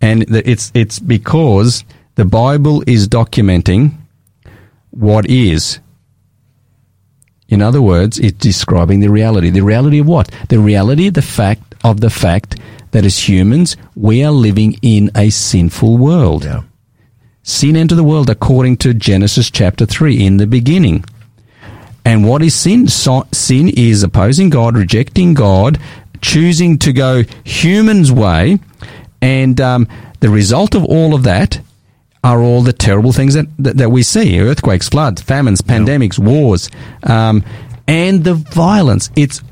[0.00, 1.84] And it's, it's because
[2.14, 3.94] the Bible is documenting
[4.90, 5.80] what is.
[7.48, 9.50] In other words, it's describing the reality.
[9.50, 10.30] The reality of what?
[10.48, 12.56] The reality, of the fact of the fact
[12.90, 16.44] that as humans, we are living in a sinful world.
[16.44, 16.62] Yeah.
[17.42, 21.04] Sin entered the world according to Genesis chapter 3 in the beginning.
[22.04, 22.88] And what is sin?
[22.88, 25.78] So, sin is opposing God, rejecting God,
[26.20, 28.58] choosing to go human's way.
[29.20, 29.88] And um,
[30.20, 31.60] the result of all of that
[32.26, 36.68] are all the terrible things that, that, that we see earthquakes, floods, famines, pandemics, wars,
[37.04, 37.44] um,
[37.86, 39.10] and the violence.
[39.16, 39.42] It's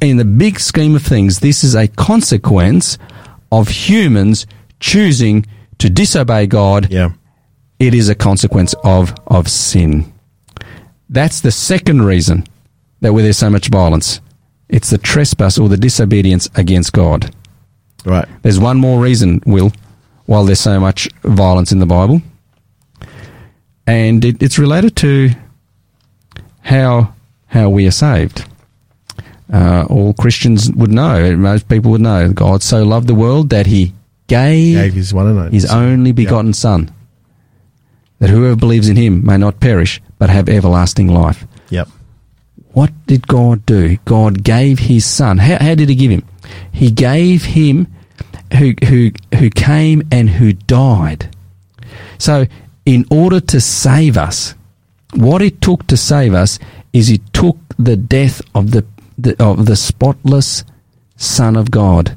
[0.00, 2.98] in the big scheme of things, this is a consequence
[3.52, 4.46] of humans
[4.80, 5.46] choosing
[5.78, 7.10] to disobey God Yeah.
[7.78, 10.12] it is a consequence of of sin.
[11.10, 12.44] That's the second reason
[13.00, 14.20] that where there's so much violence.
[14.68, 17.32] It's the trespass or the disobedience against God.
[18.04, 18.26] Right.
[18.42, 19.70] There's one more reason, Will,
[20.26, 22.22] while there's so much violence in the Bible,
[23.86, 25.30] and it, it's related to
[26.62, 27.12] how
[27.46, 28.44] how we are saved.
[29.52, 31.36] Uh, all Christians would know.
[31.36, 32.32] Most people would know.
[32.32, 33.92] God so loved the world that He
[34.26, 35.82] gave, Gave his one and only His son.
[35.84, 36.90] only begotten Son,
[38.18, 41.46] that whoever believes in Him may not perish but have everlasting life.
[41.68, 41.88] Yep.
[42.72, 43.98] What did God do?
[44.06, 45.38] God gave His Son.
[45.38, 46.24] How, how did He give Him?
[46.72, 47.86] He gave Him
[48.56, 51.34] who who who came and who died.
[52.18, 52.46] So,
[52.86, 54.54] in order to save us,
[55.14, 56.58] what it took to save us
[56.92, 58.84] is it took the death of the,
[59.18, 60.64] the of the spotless
[61.16, 62.16] Son of God,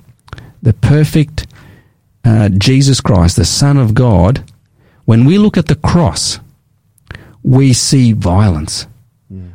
[0.61, 1.47] the perfect
[2.25, 4.43] uh, Jesus Christ, the Son of God.
[5.05, 6.39] When we look at the cross,
[7.43, 8.87] we see violence.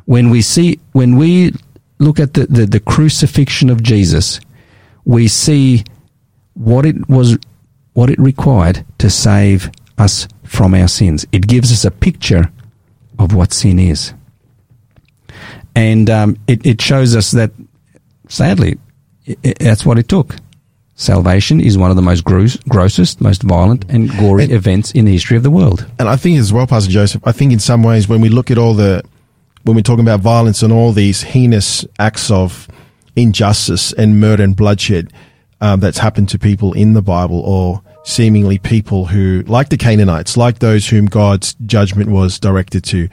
[0.04, 1.52] When we see when we
[1.98, 4.40] look at the, the, the crucifixion of Jesus,
[5.04, 5.84] we see
[6.54, 7.38] what it was
[7.94, 11.26] what it required to save us from our sins.
[11.32, 12.50] It gives us a picture
[13.18, 14.14] of what sin is.
[15.74, 17.50] And um, it, it shows us that,
[18.28, 18.78] sadly,
[19.28, 20.36] i i that's what it took.
[20.94, 25.04] Salvation is one of the most gross, grossest, most violent, and gory And- events in
[25.06, 25.86] the history of the world.
[25.98, 28.50] And I think as well, Pastor Joseph, I think in some ways when we look
[28.50, 29.02] at all the,
[29.64, 32.68] when we're talking about violence and all these heinous acts of
[33.16, 35.12] injustice and murder and bloodshed
[35.62, 40.36] um, that's happened to people in the Bible or seemingly people who, like the Canaanites,
[40.36, 43.08] like those whom God's judgment was directed to,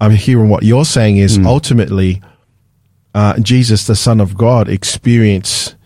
[0.00, 2.20] I'm hearing what you're saying is ultimately
[3.14, 5.76] uh, Jesus, the Son of God, experienced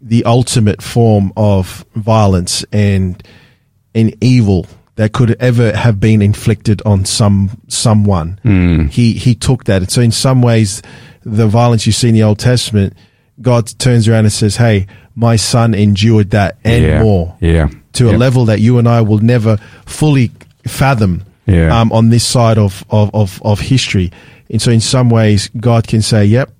[0.00, 3.22] the ultimate form of violence and
[3.94, 8.40] and evil that could ever have been inflicted on some someone.
[8.88, 10.82] He he took that, and so in some ways,
[11.22, 12.94] the violence you see in the Old Testament,
[13.40, 17.02] God turns around and says, "Hey, my son endured that and Yeah.
[17.02, 17.68] more." Yeah.
[17.94, 20.30] to a level that you and I will never fully
[20.68, 21.76] fathom Yeah.
[21.80, 24.12] um, on this side of, of, of, of history.
[24.50, 26.52] And so, in some ways, God can say, yep,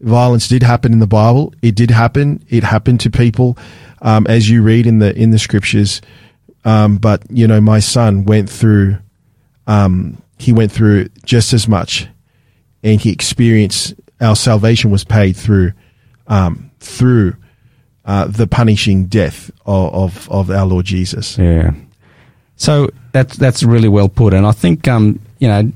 [0.00, 1.54] violence did happen in the Bible.
[1.62, 2.42] It did happen.
[2.48, 3.56] It happened to people,
[4.00, 6.00] um, as you read in the in the scriptures.
[6.64, 8.96] Um, but you know, my son went through.
[9.68, 12.08] Um, he went through just as much,
[12.82, 15.72] and he experienced our salvation was paid through
[16.32, 17.36] um, through
[18.06, 21.38] uh, the punishing death of, of of our Lord Jesus.
[21.38, 21.72] Yeah.
[22.56, 25.72] So that's that's really well put, and I think um you know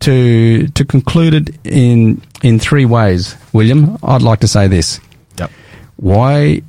[0.00, 5.00] to to conclude it in in three ways, William, I'd like to say this:
[5.38, 5.50] Yep.
[5.96, 6.62] Why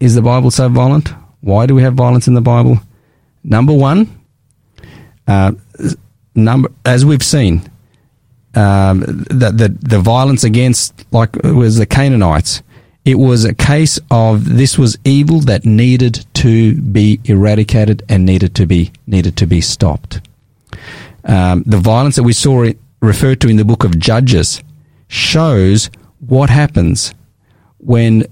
[0.00, 1.14] is the Bible so violent?
[1.40, 2.80] Why do we have violence in the Bible?
[3.44, 4.08] Number one,
[5.26, 5.52] uh,
[6.34, 7.62] number as we've seen,
[8.54, 12.62] um, the, the the violence against like it was the Canaanites.
[13.04, 18.54] It was a case of this was evil that needed to be eradicated and needed
[18.56, 20.20] to be needed to be stopped.
[21.24, 24.62] Um, the violence that we saw it referred to in the book of Judges
[25.08, 25.90] shows
[26.20, 27.12] what happens
[27.78, 28.24] when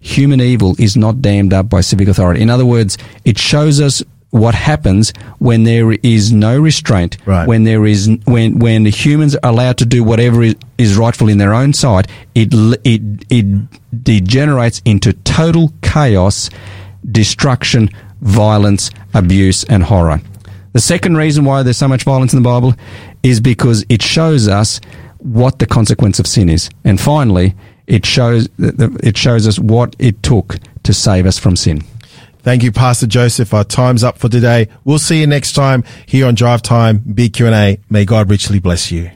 [0.00, 2.40] human evil is not dammed up by civic authority.
[2.40, 7.48] In other words, it shows us what happens when there is no restraint, Right.
[7.48, 10.42] when there is when when the humans are allowed to do whatever
[10.76, 12.48] is, rightful in their own sight, it
[12.84, 13.46] it it
[14.04, 16.50] degenerates into total chaos,
[17.10, 17.88] destruction,
[18.20, 20.20] violence, abuse, and horror.
[20.72, 22.74] The second reason why there's so much violence in the Bible
[23.22, 24.80] is because it shows us
[25.18, 27.54] what the consequence of sin is, and finally,
[27.86, 31.82] it shows it shows us what it took to save us from sin.
[32.48, 33.52] Thank you, Pastor Joseph.
[33.52, 34.68] Our time's up for today.
[34.82, 37.78] We'll see you next time here on Drive Time Big Q and A.
[37.90, 39.10] May God richly bless you.